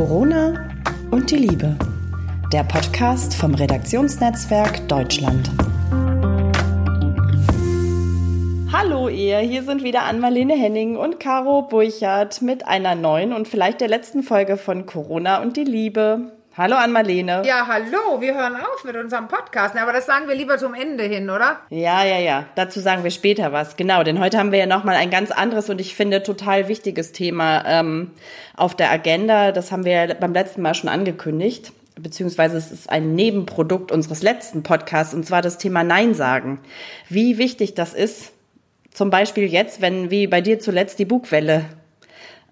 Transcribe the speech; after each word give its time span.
Corona 0.00 0.54
und 1.10 1.30
die 1.30 1.36
Liebe. 1.36 1.76
Der 2.54 2.64
Podcast 2.64 3.34
vom 3.34 3.52
Redaktionsnetzwerk 3.54 4.88
Deutschland. 4.88 5.50
Hallo 8.72 9.10
ihr, 9.10 9.40
hier 9.40 9.62
sind 9.62 9.84
wieder 9.84 10.04
Ann-Marlene 10.04 10.54
Henning 10.54 10.96
und 10.96 11.20
Caro 11.20 11.68
Burchardt 11.68 12.40
mit 12.40 12.66
einer 12.66 12.94
neuen 12.94 13.34
und 13.34 13.46
vielleicht 13.46 13.82
der 13.82 13.88
letzten 13.88 14.22
Folge 14.22 14.56
von 14.56 14.86
Corona 14.86 15.42
und 15.42 15.58
die 15.58 15.64
Liebe. 15.64 16.32
Hallo 16.56 16.74
Ann-Marlene. 16.74 17.42
Ja, 17.46 17.68
hallo, 17.68 18.20
wir 18.20 18.34
hören 18.34 18.56
auf 18.56 18.82
mit 18.82 18.96
unserem 18.96 19.28
Podcast. 19.28 19.76
Aber 19.76 19.92
das 19.92 20.06
sagen 20.06 20.26
wir 20.26 20.34
lieber 20.34 20.58
zum 20.58 20.74
Ende 20.74 21.04
hin, 21.04 21.30
oder? 21.30 21.60
Ja, 21.70 22.04
ja, 22.04 22.18
ja. 22.18 22.44
Dazu 22.56 22.80
sagen 22.80 23.04
wir 23.04 23.12
später 23.12 23.52
was. 23.52 23.76
Genau, 23.76 24.02
denn 24.02 24.18
heute 24.18 24.36
haben 24.36 24.50
wir 24.50 24.58
ja 24.58 24.66
nochmal 24.66 24.96
ein 24.96 25.10
ganz 25.10 25.30
anderes 25.30 25.70
und 25.70 25.80
ich 25.80 25.94
finde 25.94 26.24
total 26.24 26.66
wichtiges 26.66 27.12
Thema 27.12 27.64
ähm, 27.66 28.10
auf 28.56 28.74
der 28.74 28.90
Agenda. 28.90 29.52
Das 29.52 29.70
haben 29.70 29.84
wir 29.84 29.92
ja 29.92 30.14
beim 30.14 30.32
letzten 30.32 30.60
Mal 30.62 30.74
schon 30.74 30.90
angekündigt. 30.90 31.72
Beziehungsweise 31.94 32.56
es 32.56 32.72
ist 32.72 32.90
ein 32.90 33.14
Nebenprodukt 33.14 33.92
unseres 33.92 34.20
letzten 34.20 34.64
Podcasts 34.64 35.14
und 35.14 35.24
zwar 35.24 35.42
das 35.42 35.56
Thema 35.56 35.84
Nein 35.84 36.14
sagen. 36.14 36.58
Wie 37.08 37.38
wichtig 37.38 37.74
das 37.74 37.94
ist, 37.94 38.32
zum 38.92 39.10
Beispiel 39.10 39.44
jetzt, 39.44 39.82
wenn 39.82 40.10
wie 40.10 40.26
bei 40.26 40.40
dir 40.40 40.58
zuletzt 40.58 40.98
die 40.98 41.04
Bugwelle 41.04 41.66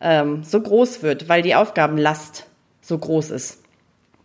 ähm, 0.00 0.44
so 0.44 0.60
groß 0.60 1.02
wird, 1.02 1.28
weil 1.28 1.42
die 1.42 1.56
Aufgabenlast 1.56 2.46
so 2.80 2.96
groß 2.96 3.30
ist. 3.30 3.57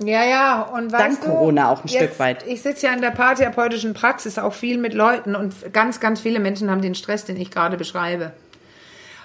Ja, 0.06 0.24
ja, 0.24 0.62
und 0.62 0.92
Dank 0.92 1.22
du, 1.22 1.28
Corona 1.28 1.70
auch 1.70 1.84
ein 1.84 1.88
jetzt, 1.88 2.04
Stück 2.04 2.20
weit. 2.20 2.46
Ich 2.48 2.62
sitze 2.62 2.88
ja 2.88 2.94
in 2.94 3.02
der 3.02 3.12
paartherapeutischen 3.12 3.94
Praxis 3.94 4.38
auch 4.38 4.54
viel 4.54 4.78
mit 4.78 4.94
Leuten 4.94 5.36
und 5.36 5.74
ganz, 5.74 6.00
ganz 6.00 6.22
viele 6.22 6.40
Menschen 6.40 6.70
haben 6.70 6.82
den 6.82 6.96
Stress, 6.96 7.26
den 7.26 7.38
ich 7.38 7.52
gerade 7.52 7.78
beschreibe. 7.78 8.34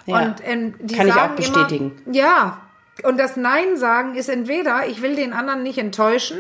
Ja, 0.06 0.22
und 0.22 0.36
ähm, 0.44 0.74
die 0.80 0.96
kann 0.96 1.08
ich 1.08 1.14
sagen 1.14 1.32
auch 1.32 1.36
bestätigen. 1.36 2.02
Immer, 2.06 2.14
ja, 2.14 2.60
und 3.04 3.18
das 3.18 3.36
Nein 3.36 3.76
sagen 3.76 4.14
ist 4.14 4.28
entweder, 4.28 4.86
ich 4.86 5.02
will 5.02 5.16
den 5.16 5.32
anderen 5.32 5.62
nicht 5.62 5.78
enttäuschen, 5.78 6.38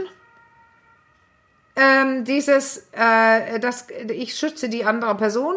ähm, 1.76 2.24
dieses, 2.24 2.88
äh, 2.92 3.60
das, 3.60 3.86
ich 4.10 4.34
schütze 4.36 4.68
die 4.68 4.84
andere 4.84 5.14
Person, 5.14 5.56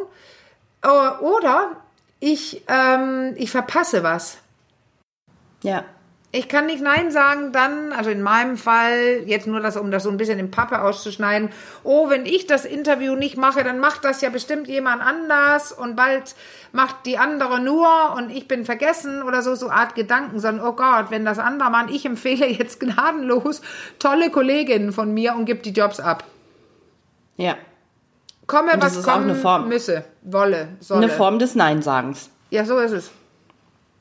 äh, 0.84 0.88
oder 0.88 1.78
ich, 2.20 2.64
ähm, 2.68 3.34
ich 3.36 3.50
verpasse 3.50 4.04
was. 4.04 4.38
Ja. 5.64 5.84
Ich 6.34 6.48
kann 6.48 6.66
nicht 6.66 6.82
Nein 6.82 7.12
sagen, 7.12 7.52
dann, 7.52 7.92
also 7.92 8.10
in 8.10 8.22
meinem 8.22 8.56
Fall, 8.56 9.24
jetzt 9.26 9.48
nur 9.48 9.60
das, 9.60 9.76
um 9.76 9.92
das 9.92 10.04
so 10.04 10.10
ein 10.10 10.16
bisschen 10.16 10.40
in 10.40 10.50
Pappe 10.50 10.82
auszuschneiden, 10.82 11.50
oh, 11.84 12.10
wenn 12.10 12.26
ich 12.26 12.48
das 12.48 12.64
Interview 12.64 13.16
nicht 13.16 13.36
mache, 13.36 13.66
dann 13.66 13.80
macht 13.80 14.06
das 14.06 14.22
ja 14.22 14.30
bestimmt 14.30 14.70
jemand 14.70 15.02
anders 15.02 15.74
und 15.74 15.98
bald 15.98 16.36
macht 16.72 17.06
die 17.06 17.18
andere 17.18 17.60
nur 17.60 18.16
und 18.16 18.30
ich 18.30 18.48
bin 18.48 18.64
vergessen 18.64 19.24
oder 19.24 19.42
so, 19.42 19.56
so 19.56 19.70
Art 19.70 19.94
Gedanken, 19.96 20.40
sondern, 20.40 20.66
oh 20.66 20.72
Gott, 20.72 21.08
wenn 21.10 21.26
das 21.26 21.38
andere 21.38 21.70
Mann, 21.70 21.90
ich 21.90 22.06
empfehle 22.06 22.48
jetzt 22.48 22.80
gnadenlos 22.80 23.62
tolle 24.00 24.30
Kolleginnen 24.30 24.94
von 24.94 25.14
mir 25.14 25.36
und 25.36 25.44
gib 25.44 25.64
die 25.64 25.72
Jobs 25.72 26.00
ab. 26.00 26.24
Ja. 27.36 27.58
Komme, 28.48 28.72
was 28.78 29.04
kommen 29.04 29.68
müsse, 29.68 30.06
wolle, 30.22 30.70
solle. 30.80 31.04
Eine 31.04 31.12
Form 31.12 31.40
des 31.40 31.56
Nein-Sagens. 31.56 32.30
Ja, 32.52 32.64
so 32.64 32.80
ist 32.80 32.92
es. 32.92 33.12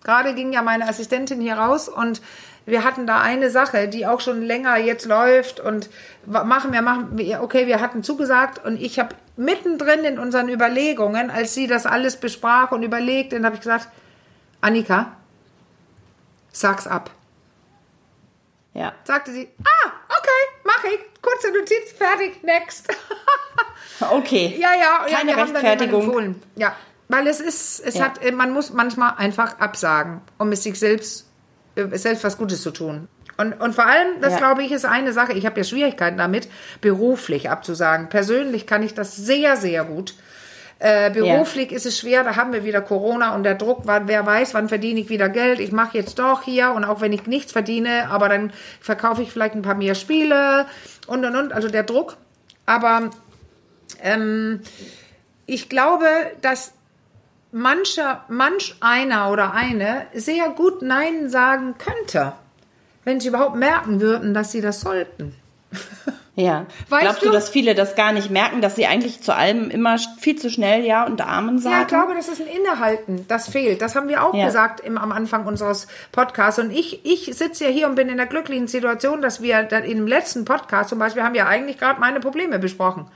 Gerade 0.02 0.34
ging 0.34 0.52
ja 0.52 0.62
meine 0.62 0.88
Assistentin 0.88 1.40
hier 1.40 1.54
raus 1.54 1.88
und 1.88 2.22
wir 2.66 2.84
hatten 2.84 3.06
da 3.06 3.20
eine 3.20 3.50
Sache, 3.50 3.88
die 3.88 4.06
auch 4.06 4.20
schon 4.20 4.42
länger 4.42 4.76
jetzt 4.76 5.06
läuft 5.06 5.60
und 5.60 5.90
machen 6.26 6.72
wir, 6.72 6.82
machen 6.82 7.18
wir, 7.18 7.42
okay, 7.42 7.66
wir 7.66 7.80
hatten 7.80 8.02
zugesagt 8.02 8.64
und 8.64 8.80
ich 8.80 8.98
habe 8.98 9.14
mittendrin 9.36 10.04
in 10.04 10.18
unseren 10.18 10.48
Überlegungen, 10.48 11.30
als 11.30 11.54
sie 11.54 11.66
das 11.66 11.86
alles 11.86 12.18
besprach 12.18 12.72
und 12.72 12.82
überlegt, 12.82 13.32
dann 13.32 13.44
habe 13.44 13.54
ich 13.54 13.60
gesagt, 13.60 13.88
Annika, 14.60 15.12
sag's 16.52 16.86
ab. 16.86 17.10
Ja. 18.74 18.92
Sagte 19.04 19.32
sie, 19.32 19.48
ah, 19.64 19.90
okay, 20.08 20.62
mach 20.64 20.84
ich. 20.84 21.00
Kurze 21.22 21.52
Notiz, 21.52 21.92
fertig, 21.96 22.42
next. 22.42 22.88
Okay. 24.00 24.56
Ja, 24.58 24.70
ja, 24.72 25.06
ja 25.06 25.18
Keine 25.18 25.32
wir 25.32 25.36
haben 25.36 25.52
dann 25.52 25.62
Rechtfertigung. 25.62 26.00
jemanden 26.00 26.26
empfohlen. 26.28 26.42
Ja, 26.56 26.74
weil 27.10 27.26
es 27.26 27.40
ist, 27.40 27.80
es 27.80 27.94
Ja. 27.96 28.04
hat, 28.06 28.24
äh, 28.24 28.32
man 28.32 28.52
muss 28.52 28.72
manchmal 28.72 29.14
einfach 29.16 29.58
absagen, 29.58 30.20
um 30.38 30.52
es 30.52 30.62
sich 30.62 30.78
selbst, 30.78 31.26
äh, 31.74 31.96
selbst 31.98 32.24
was 32.24 32.38
Gutes 32.38 32.62
zu 32.62 32.70
tun. 32.70 33.08
Und, 33.36 33.54
und 33.54 33.74
vor 33.74 33.86
allem, 33.86 34.20
das 34.20 34.34
Ja. 34.34 34.38
glaube 34.38 34.62
ich, 34.62 34.70
ist 34.70 34.84
eine 34.84 35.12
Sache. 35.12 35.32
Ich 35.32 35.46
habe 35.46 35.58
ja 35.58 35.64
Schwierigkeiten 35.64 36.18
damit, 36.18 36.48
beruflich 36.80 37.48
abzusagen. 37.50 38.08
Persönlich 38.08 38.66
kann 38.66 38.82
ich 38.82 38.94
das 38.94 39.16
sehr, 39.16 39.56
sehr 39.56 39.84
gut. 39.84 40.14
Äh, 40.78 41.10
beruflich 41.10 41.72
ist 41.72 41.84
es 41.84 41.98
schwer, 41.98 42.24
da 42.24 42.36
haben 42.36 42.54
wir 42.54 42.64
wieder 42.64 42.80
Corona 42.80 43.34
und 43.34 43.42
der 43.42 43.54
Druck, 43.54 43.82
wann, 43.84 44.08
wer 44.08 44.24
weiß, 44.24 44.54
wann 44.54 44.68
verdiene 44.70 45.00
ich 45.00 45.10
wieder 45.10 45.28
Geld. 45.28 45.60
Ich 45.60 45.72
mache 45.72 45.98
jetzt 45.98 46.18
doch 46.18 46.42
hier 46.42 46.72
und 46.72 46.84
auch 46.84 47.02
wenn 47.02 47.12
ich 47.12 47.26
nichts 47.26 47.52
verdiene, 47.52 48.08
aber 48.10 48.30
dann 48.30 48.50
verkaufe 48.80 49.20
ich 49.22 49.30
vielleicht 49.30 49.54
ein 49.54 49.60
paar 49.62 49.74
mehr 49.74 49.94
Spiele 49.94 50.66
und 51.06 51.24
und 51.26 51.36
und. 51.36 51.52
Also 51.52 51.68
der 51.68 51.82
Druck. 51.82 52.16
Aber 52.64 53.10
ähm, 54.02 54.60
ich 55.46 55.68
glaube, 55.68 56.06
dass 56.40 56.72
mancher, 57.52 58.24
manch 58.28 58.74
einer 58.80 59.30
oder 59.30 59.52
eine 59.52 60.06
sehr 60.14 60.48
gut 60.50 60.82
Nein 60.82 61.28
sagen 61.28 61.74
könnte, 61.78 62.32
wenn 63.04 63.20
sie 63.20 63.28
überhaupt 63.28 63.56
merken 63.56 64.00
würden, 64.00 64.34
dass 64.34 64.52
sie 64.52 64.60
das 64.60 64.80
sollten. 64.80 65.34
Ja. 66.36 66.66
Weißt 66.88 67.02
Glaubst 67.02 67.22
du, 67.22 67.26
du- 67.26 67.32
dass 67.32 67.48
viele 67.50 67.74
das 67.74 67.96
gar 67.96 68.12
nicht 68.12 68.30
merken, 68.30 68.60
dass 68.60 68.76
sie 68.76 68.86
eigentlich 68.86 69.20
zu 69.22 69.34
allem 69.34 69.70
immer 69.70 69.96
viel 70.18 70.36
zu 70.36 70.48
schnell 70.50 70.84
Ja 70.84 71.04
und 71.04 71.20
Amen 71.20 71.58
sagen? 71.58 71.74
Ja, 71.76 71.82
ich 71.82 71.88
glaube, 71.88 72.14
das 72.14 72.28
ist 72.28 72.40
ein 72.40 72.46
Innehalten, 72.46 73.24
das 73.28 73.48
fehlt. 73.48 73.82
Das 73.82 73.94
haben 73.96 74.08
wir 74.08 74.24
auch 74.24 74.34
Ja. 74.34 74.46
gesagt 74.46 74.80
im, 74.80 74.96
am 74.98 75.12
Anfang 75.12 75.46
unseres 75.46 75.86
Podcasts. 76.12 76.58
Und 76.60 76.70
ich, 76.70 77.04
ich 77.04 77.36
sitze 77.36 77.64
ja 77.64 77.70
hier 77.70 77.86
und 77.88 77.94
bin 77.96 78.08
in 78.08 78.16
der 78.16 78.26
glücklichen 78.26 78.68
Situation, 78.68 79.22
dass 79.22 79.42
wir 79.42 79.62
dann 79.64 79.84
im 79.84 80.06
letzten 80.06 80.44
Podcast 80.44 80.90
zum 80.90 80.98
Beispiel 80.98 81.22
haben 81.22 81.34
wir 81.34 81.46
eigentlich 81.46 81.78
gerade 81.78 82.00
meine 82.00 82.20
Probleme 82.20 82.58
besprochen. 82.58 83.06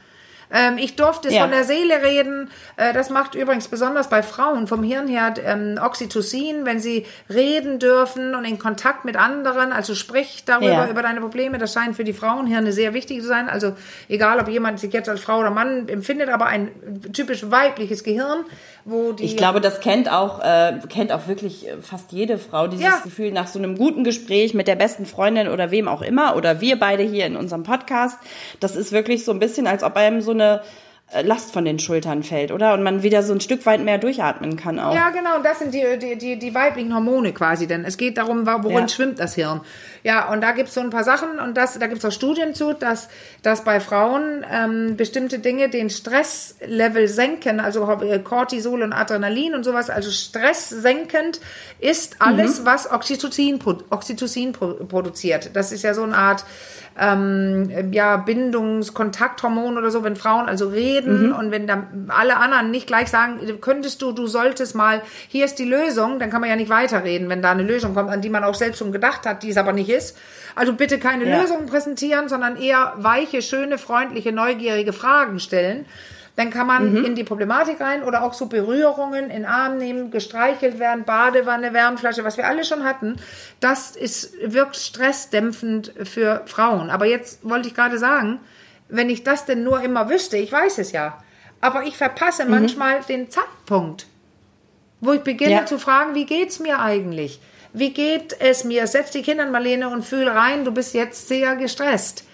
Ähm, 0.52 0.78
ich 0.78 0.96
durfte 0.96 1.30
Ja. 1.30 1.42
von 1.42 1.50
der 1.50 1.64
Seele 1.64 2.02
reden. 2.02 2.50
Äh, 2.76 2.92
das 2.92 3.10
macht 3.10 3.34
übrigens 3.34 3.68
besonders 3.68 4.08
bei 4.08 4.22
Frauen 4.22 4.66
vom 4.66 4.82
Hirn 4.82 5.08
her 5.08 5.34
ähm, 5.44 5.78
Oxytocin, 5.82 6.64
wenn 6.66 6.80
sie 6.80 7.06
reden 7.32 7.78
dürfen 7.78 8.34
und 8.34 8.44
in 8.44 8.58
Kontakt 8.58 9.04
mit 9.04 9.16
anderen, 9.16 9.72
also 9.72 9.94
sprich 9.94 10.44
darüber, 10.44 10.66
Ja. 10.68 10.88
über 10.88 11.02
deine 11.02 11.20
Probleme. 11.20 11.58
Das 11.58 11.72
scheint 11.72 11.96
für 11.96 12.04
die 12.04 12.12
Frauenhirne 12.12 12.72
sehr 12.72 12.94
wichtig 12.94 13.20
zu 13.22 13.26
sein. 13.26 13.48
Also 13.48 13.74
egal, 14.08 14.38
ob 14.40 14.48
jemand 14.48 14.80
sich 14.80 14.92
jetzt 14.92 15.08
als 15.08 15.20
Frau 15.20 15.38
oder 15.40 15.50
Mann 15.50 15.88
empfindet, 15.88 16.28
aber 16.28 16.46
ein 16.46 16.70
typisch 17.12 17.50
weibliches 17.50 18.04
Gehirn, 18.04 18.44
wo 18.84 19.12
die 19.12 19.24
Ich 19.24 19.36
glaube, 19.36 19.60
das 19.60 19.80
kennt 19.80 20.10
auch, 20.10 20.40
äh, 20.40 20.78
kennt 20.88 21.12
auch 21.12 21.26
wirklich 21.26 21.68
äh, 21.68 21.76
fast 21.80 22.12
jede 22.12 22.38
Frau, 22.38 22.66
dieses 22.66 22.84
Ja. 22.84 23.00
Gefühl 23.02 23.32
nach 23.32 23.46
so 23.46 23.58
einem 23.58 23.76
guten 23.76 24.04
Gespräch 24.04 24.54
mit 24.54 24.68
der 24.68 24.76
besten 24.76 25.06
Freundin 25.06 25.48
oder 25.48 25.70
wem 25.70 25.88
auch 25.88 26.02
immer 26.02 26.36
oder 26.36 26.60
wir 26.60 26.78
beide 26.78 27.02
hier 27.02 27.26
in 27.26 27.36
unserem 27.36 27.62
Podcast. 27.62 28.18
Das 28.60 28.76
ist 28.76 28.92
wirklich 28.92 29.24
so 29.24 29.32
ein 29.32 29.38
bisschen, 29.38 29.66
als 29.66 29.82
ob 29.82 29.96
einem 29.96 30.20
so 30.20 30.32
eine 30.32 30.62
Last 31.22 31.52
von 31.52 31.64
den 31.64 31.78
Schultern 31.78 32.24
fällt, 32.24 32.50
oder? 32.50 32.74
Und 32.74 32.82
man 32.82 33.04
wieder 33.04 33.22
so 33.22 33.32
ein 33.32 33.40
Stück 33.40 33.66
weit 33.66 33.80
mehr 33.84 33.98
durchatmen 33.98 34.56
kann 34.56 34.80
auch. 34.80 34.94
Ja, 34.94 35.10
genau, 35.10 35.38
das 35.44 35.60
sind 35.60 35.72
die, 35.72 35.96
die, 35.96 36.16
die, 36.16 36.38
die 36.38 36.54
weiblichen 36.54 36.92
Hormone 36.92 37.32
quasi, 37.32 37.68
denn 37.68 37.84
es 37.84 37.96
geht 37.96 38.18
darum, 38.18 38.46
worin 38.46 38.78
Ja. 38.78 38.88
schwimmt 38.88 39.20
das 39.20 39.34
Hirn. 39.36 39.60
Ja, 40.02 40.32
und 40.32 40.40
da 40.40 40.50
gibt's 40.52 40.74
so 40.74 40.80
ein 40.80 40.90
paar 40.90 41.04
Sachen 41.04 41.38
und 41.38 41.56
das, 41.56 41.78
da 41.78 41.86
gibt's 41.86 42.04
auch 42.04 42.10
Studien 42.10 42.54
zu, 42.54 42.72
dass, 42.72 43.08
dass 43.42 43.62
bei 43.62 43.78
Frauen 43.78 44.44
ähm, 44.50 44.96
bestimmte 44.96 45.38
Dinge 45.38 45.68
den 45.68 45.88
Stresslevel 45.88 47.06
senken, 47.06 47.60
also 47.60 47.88
äh, 48.02 48.18
Cortisol 48.18 48.82
und 48.82 48.92
Adrenalin 48.92 49.54
und 49.54 49.62
sowas, 49.62 49.90
also 49.90 50.10
stresssenkend 50.10 51.40
ist 51.78 52.16
alles, 52.20 52.60
Mhm. 52.60 52.64
was 52.66 52.90
Oxytocin, 52.90 53.60
Oxytocin 53.90 54.52
pro, 54.52 54.74
produziert. 54.84 55.50
Das 55.54 55.70
ist 55.70 55.82
ja 55.82 55.94
so 55.94 56.02
eine 56.02 56.16
Art 56.16 56.44
ähm, 56.98 57.92
ja, 57.92 58.16
Bindungskontakthormon 58.18 59.76
oder 59.76 59.90
so, 59.90 60.04
wenn 60.04 60.16
Frauen 60.16 60.46
also 60.48 60.68
reden 60.68 61.32
und 61.32 61.50
wenn 61.50 61.66
dann 61.66 62.06
alle 62.08 62.36
anderen 62.36 62.70
nicht 62.70 62.86
gleich 62.86 63.08
sagen, 63.08 63.40
könntest 63.60 64.00
du, 64.02 64.12
du 64.12 64.26
solltest 64.26 64.74
mal, 64.74 65.02
hier 65.28 65.44
ist 65.44 65.58
die 65.58 65.64
Lösung, 65.64 66.18
dann 66.18 66.30
kann 66.30 66.40
man 66.40 66.50
ja 66.50 66.56
nicht 66.56 66.70
weiterreden, 66.70 67.28
wenn 67.28 67.42
da 67.42 67.50
eine 67.50 67.64
Lösung 67.64 67.94
kommt, 67.94 68.10
an 68.10 68.20
die 68.20 68.28
man 68.28 68.44
auch 68.44 68.54
selbst 68.54 68.78
schon 68.78 68.92
gedacht 68.92 69.26
hat, 69.26 69.42
die 69.42 69.50
es 69.50 69.56
aber 69.56 69.72
nicht 69.72 69.88
ist. 69.90 70.16
Also 70.54 70.72
bitte 70.74 70.98
keine 70.98 71.28
Ja. 71.28 71.40
Lösungen 71.40 71.66
präsentieren, 71.66 72.28
sondern 72.28 72.56
eher 72.56 72.92
weiche, 72.96 73.42
schöne, 73.42 73.76
freundliche, 73.78 74.30
neugierige 74.32 74.92
Fragen 74.92 75.40
stellen. 75.40 75.86
Dann 76.36 76.50
kann 76.50 76.66
man 76.66 77.04
in 77.04 77.14
die 77.14 77.22
Problematik 77.22 77.80
rein 77.80 78.02
oder 78.02 78.24
auch 78.24 78.34
so 78.34 78.46
Berührungen 78.46 79.30
in 79.30 79.44
Arm 79.44 79.78
nehmen, 79.78 80.10
gestreichelt 80.10 80.80
werden, 80.80 81.04
Badewanne, 81.04 81.72
Wärmflasche, 81.72 82.24
was 82.24 82.36
wir 82.36 82.46
alle 82.48 82.64
schon 82.64 82.82
hatten. 82.82 83.16
Das 83.60 83.94
ist, 83.94 84.34
wirkt 84.44 84.74
stressdämpfend 84.74 85.92
für 86.02 86.42
Frauen. 86.46 86.90
Aber 86.90 87.06
jetzt 87.06 87.48
wollte 87.48 87.68
ich 87.68 87.74
gerade 87.74 87.98
sagen, 87.98 88.40
wenn 88.88 89.10
ich 89.10 89.22
das 89.22 89.44
denn 89.46 89.62
nur 89.62 89.80
immer 89.82 90.10
wüsste, 90.10 90.36
ich 90.36 90.50
weiß 90.50 90.78
es 90.78 90.90
ja, 90.90 91.22
aber 91.60 91.84
ich 91.84 91.96
verpasse 91.96 92.44
manchmal 92.46 93.00
den 93.08 93.30
Zeitpunkt, 93.30 94.06
wo 95.00 95.12
ich 95.12 95.20
beginne 95.20 95.52
Ja. 95.52 95.66
zu 95.66 95.78
fragen, 95.78 96.16
wie 96.16 96.26
geht's 96.26 96.58
mir 96.58 96.80
eigentlich? 96.80 97.40
Wie 97.72 97.90
geht 97.92 98.36
es 98.40 98.64
mir? 98.64 98.86
Setz 98.88 99.10
die 99.12 99.22
Kinder, 99.22 99.46
Marlene, 99.46 99.88
und 99.88 100.04
fühl 100.04 100.28
rein, 100.28 100.64
du 100.64 100.72
bist 100.72 100.94
jetzt 100.94 101.28
sehr 101.28 101.56
gestresst. 101.56 102.24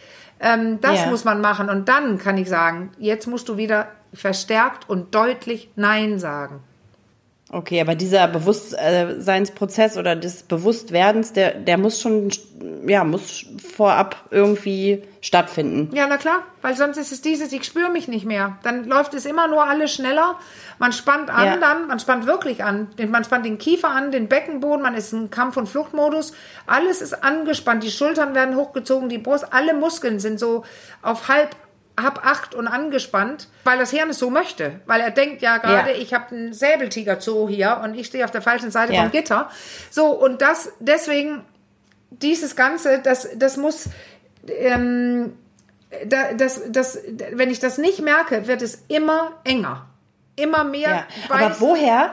Ähm, 0.40 0.80
das 0.80 1.00
Ja. 1.02 1.06
muss 1.06 1.24
man 1.24 1.40
machen. 1.40 1.68
Und 1.68 1.88
dann 1.88 2.18
kann 2.18 2.38
ich 2.38 2.48
sagen, 2.48 2.90
jetzt 2.98 3.26
musst 3.26 3.48
du 3.48 3.56
wieder 3.56 3.88
verstärkt 4.14 4.88
und 4.88 5.14
deutlich 5.14 5.70
Nein 5.76 6.18
sagen. 6.18 6.62
Okay, 7.52 7.80
aber 7.80 7.96
dieser 7.96 8.28
Bewusstseinsprozess 8.28 9.96
oder 9.96 10.14
des 10.14 10.44
Bewusstwerdens, 10.44 11.32
der, 11.32 11.54
der 11.54 11.78
muss 11.78 12.00
schon, 12.00 12.30
ja, 12.86 13.02
muss 13.02 13.44
vorab 13.74 14.16
irgendwie 14.30 15.02
stattfinden. 15.20 15.94
Ja, 15.94 16.06
na 16.08 16.16
klar, 16.16 16.44
weil 16.62 16.76
sonst 16.76 16.96
ist 16.96 17.10
es 17.10 17.22
dieses, 17.22 17.52
ich 17.52 17.64
spüre 17.64 17.90
mich 17.90 18.06
nicht 18.06 18.24
mehr. 18.24 18.58
Dann 18.62 18.84
läuft 18.84 19.14
es 19.14 19.26
immer 19.26 19.48
nur 19.48 19.66
alles 19.66 19.92
schneller. 19.92 20.36
Man 20.78 20.92
spannt 20.92 21.28
an 21.28 21.44
Ja. 21.44 21.56
dann, 21.56 21.88
man 21.88 21.98
spannt 21.98 22.24
wirklich 22.26 22.62
an. 22.62 22.86
Man 23.08 23.24
spannt 23.24 23.44
den 23.44 23.58
Kiefer 23.58 23.88
an, 23.88 24.12
den 24.12 24.28
Beckenboden, 24.28 24.80
man 24.82 24.94
ist 24.94 25.12
im 25.12 25.30
Kampf- 25.30 25.56
und 25.56 25.68
Fluchtmodus. 25.68 26.32
Alles 26.68 27.02
ist 27.02 27.24
angespannt, 27.24 27.82
die 27.82 27.90
Schultern 27.90 28.32
werden 28.36 28.54
hochgezogen, 28.54 29.08
die 29.08 29.18
Brust, 29.18 29.52
alle 29.52 29.74
Muskeln 29.74 30.20
sind 30.20 30.38
so 30.38 30.64
auf 31.02 31.26
halb 31.26 31.50
hab 32.02 32.24
acht 32.24 32.54
und 32.54 32.68
angespannt, 32.68 33.48
weil 33.64 33.78
das 33.78 33.90
Hirn 33.90 34.10
es 34.10 34.18
so 34.18 34.30
möchte. 34.30 34.80
Weil 34.86 35.00
er 35.00 35.10
denkt 35.10 35.42
ja 35.42 35.58
gerade, 35.58 35.90
Ja. 35.92 35.96
ich 35.96 36.12
habe 36.14 36.34
einen 36.34 36.52
Säbeltiger-Zoo 36.52 37.48
hier 37.48 37.80
und 37.82 37.94
ich 37.94 38.06
stehe 38.06 38.24
auf 38.24 38.30
der 38.30 38.42
falschen 38.42 38.70
Seite 38.70 38.92
Ja. 38.92 39.02
vom 39.02 39.10
Gitter. 39.10 39.50
So, 39.90 40.06
und 40.08 40.42
das, 40.42 40.72
deswegen, 40.80 41.44
dieses 42.10 42.56
Ganze, 42.56 43.00
das, 43.00 43.28
das 43.36 43.56
muss, 43.56 43.88
ähm, 44.48 45.36
da, 46.06 46.32
das, 46.34 46.62
das, 46.68 46.98
wenn 47.32 47.50
ich 47.50 47.58
das 47.58 47.78
nicht 47.78 48.00
merke, 48.02 48.46
wird 48.46 48.62
es 48.62 48.84
immer 48.88 49.32
enger. 49.44 49.86
Immer 50.36 50.64
mehr. 50.64 50.88
Ja. 50.88 51.06
Aber 51.28 51.60
woher, 51.60 52.12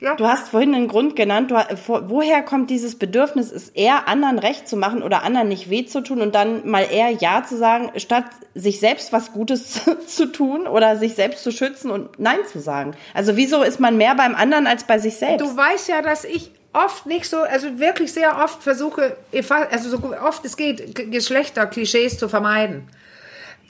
Ja. 0.00 0.16
du 0.16 0.26
hast 0.26 0.48
vorhin 0.48 0.74
einen 0.74 0.88
Grund 0.88 1.14
genannt, 1.14 1.50
du, 1.50 1.56
wo- 1.86 2.00
woher 2.06 2.42
kommt 2.42 2.70
dieses 2.70 2.98
Bedürfnis, 2.98 3.52
es 3.52 3.68
eher 3.68 4.08
anderen 4.08 4.38
recht 4.38 4.66
zu 4.66 4.76
machen 4.76 5.02
oder 5.02 5.22
anderen 5.22 5.48
nicht 5.48 5.68
weh 5.68 5.84
zu 5.84 6.00
tun 6.00 6.22
und 6.22 6.34
dann 6.34 6.66
mal 6.68 6.86
eher 6.90 7.10
Ja 7.10 7.44
zu 7.46 7.56
sagen, 7.58 7.90
statt 7.96 8.24
sich 8.54 8.80
selbst 8.80 9.12
was 9.12 9.32
Gutes 9.32 9.80
zu 10.06 10.26
tun 10.26 10.66
oder 10.66 10.96
sich 10.96 11.14
selbst 11.14 11.44
zu 11.44 11.50
schützen 11.52 11.90
und 11.90 12.18
Nein 12.18 12.38
zu 12.50 12.60
sagen? 12.60 12.94
Also 13.12 13.36
wieso 13.36 13.62
ist 13.62 13.78
man 13.78 13.96
mehr 13.98 14.14
beim 14.14 14.34
anderen 14.34 14.66
als 14.66 14.84
bei 14.84 14.98
sich 14.98 15.16
selbst? 15.16 15.40
Du 15.42 15.54
weißt 15.56 15.88
ja, 15.88 16.00
dass 16.00 16.24
ich 16.24 16.50
oft 16.72 17.04
nicht 17.06 17.26
so, 17.26 17.38
also 17.38 17.78
wirklich 17.78 18.12
sehr 18.12 18.38
oft 18.42 18.62
versuche, 18.62 19.16
also 19.70 19.88
so 19.90 20.14
oft 20.24 20.44
es 20.44 20.56
geht, 20.56 21.10
Geschlechterklischees 21.10 22.16
zu 22.18 22.28
vermeiden. 22.28 22.88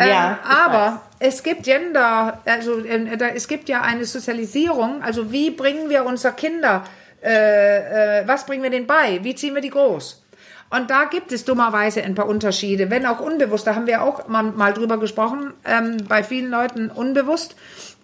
Ja, 0.08 0.38
ich 0.42 0.50
Ähm, 0.50 0.56
aber 0.56 1.02
es 1.18 1.42
gibt 1.42 1.64
Gender, 1.64 2.40
also 2.44 2.80
äh, 2.80 3.16
da, 3.16 3.28
es 3.28 3.46
gibt 3.46 3.68
ja 3.68 3.82
eine 3.82 4.04
Sozialisierung. 4.04 5.02
Also 5.02 5.30
wie 5.30 5.50
bringen 5.50 5.88
wir 5.88 6.04
unsere 6.04 6.34
Kinder, 6.34 6.84
äh, 7.22 8.20
äh, 8.20 8.28
was 8.28 8.46
bringen 8.46 8.62
wir 8.62 8.70
denen 8.70 8.86
bei? 8.86 9.20
Wie 9.22 9.34
ziehen 9.34 9.54
wir 9.54 9.62
die 9.62 9.70
groß? 9.70 10.22
Und 10.70 10.88
da 10.88 11.04
gibt 11.04 11.32
es 11.32 11.44
dummerweise 11.44 12.02
ein 12.02 12.14
paar 12.14 12.26
Unterschiede, 12.26 12.90
wenn 12.90 13.04
auch 13.04 13.20
unbewusst. 13.20 13.66
Da 13.66 13.74
haben 13.74 13.88
wir 13.88 14.02
auch 14.02 14.28
mal, 14.28 14.44
mal 14.44 14.72
drüber 14.72 14.98
gesprochen, 14.98 15.52
ähm, 15.64 15.96
bei 16.08 16.22
vielen 16.22 16.50
Leuten 16.50 16.90
unbewusst, 16.90 17.56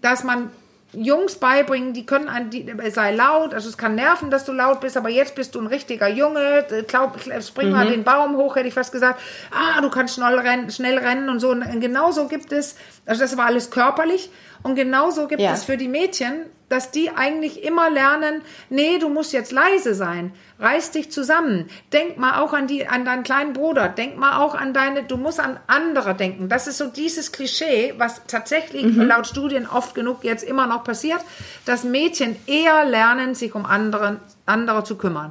dass 0.03 0.25
man 0.25 0.51
Jungs 0.97 1.37
beibringen, 1.37 1.93
die 1.93 2.07
können 2.07 2.29
an 2.29 2.51
die 2.51 2.67
sei 2.91 3.13
laut, 3.13 3.53
also 3.53 3.69
es 3.69 3.77
kann 3.77 3.95
nerven, 3.95 4.31
dass 4.31 4.45
du 4.45 4.53
laut 4.53 4.81
bist, 4.81 4.97
aber 4.97 5.09
jetzt 5.09 5.35
bist 5.35 5.55
du 5.55 5.61
ein 5.61 5.67
richtiger 5.67 6.09
Junge, 6.09 6.67
äh, 6.71 6.83
glaub, 6.83 7.19
spring 7.43 7.71
mal 7.71 7.87
den 7.87 8.03
Baum 8.05 8.37
hoch, 8.37 8.57
hätte 8.57 8.69
ich 8.69 8.75
fast 8.75 8.93
gesagt. 8.93 9.21
Ah, 9.51 9.81
du 9.81 9.91
kannst 9.91 10.15
schnell 10.15 10.39
rennen, 10.39 10.71
schnell 10.71 10.99
rennen 10.99 11.29
und 11.29 11.41
so. 11.41 11.51
Und 11.51 11.81
genauso 11.81 12.29
gibt 12.29 12.53
es, 12.53 12.77
also 13.05 13.21
das 13.21 13.37
war 13.37 13.47
alles 13.47 13.71
körperlich 13.71 14.31
und 14.67 14.75
genauso 14.75 15.29
gibt 15.29 15.41
Ja. 15.41 15.53
es 15.53 15.63
für 15.65 15.77
die 15.77 15.87
Mädchen, 15.87 16.47
dass 16.69 16.91
die 16.91 17.11
eigentlich 17.11 17.63
immer 17.63 17.89
lernen, 17.89 18.43
nee, 18.69 18.99
du 18.99 19.09
musst 19.09 19.33
jetzt 19.33 19.53
leise 19.53 19.95
sein, 19.95 20.33
reiß 20.59 20.91
dich 20.91 21.13
zusammen, 21.13 21.71
denk 21.93 22.19
mal 22.19 22.41
auch 22.41 22.53
an 22.53 22.67
die, 22.67 22.89
an 22.89 23.05
deinen 23.05 23.23
kleinen 23.23 23.53
Bruder, 23.53 23.89
denk 23.89 24.17
mal 24.17 24.39
auch 24.43 24.57
an 24.57 24.75
deine, 24.75 25.05
du 25.05 25.17
musst 25.17 25.39
an 25.39 25.61
andere 25.69 26.15
denken. 26.17 26.49
Das 26.49 26.67
ist 26.67 26.79
so 26.79 26.89
dieses 26.89 27.31
Klischee, 27.31 27.95
was 27.99 28.23
tatsächlich 28.27 28.85
laut 28.97 29.29
Studien 29.29 29.69
oft 29.69 29.95
genug 29.95 30.25
jetzt 30.25 30.43
immer 30.43 30.67
noch 30.67 30.83
passiert, 30.83 31.21
dass 31.65 31.85
Mädchen 31.85 32.35
eher 32.49 32.85
lernen, 32.85 33.37
sich 33.37 33.55
um 33.55 33.65
andere, 33.65 34.19
andere 34.47 34.83
zu 34.83 34.97
kümmern. 34.97 35.31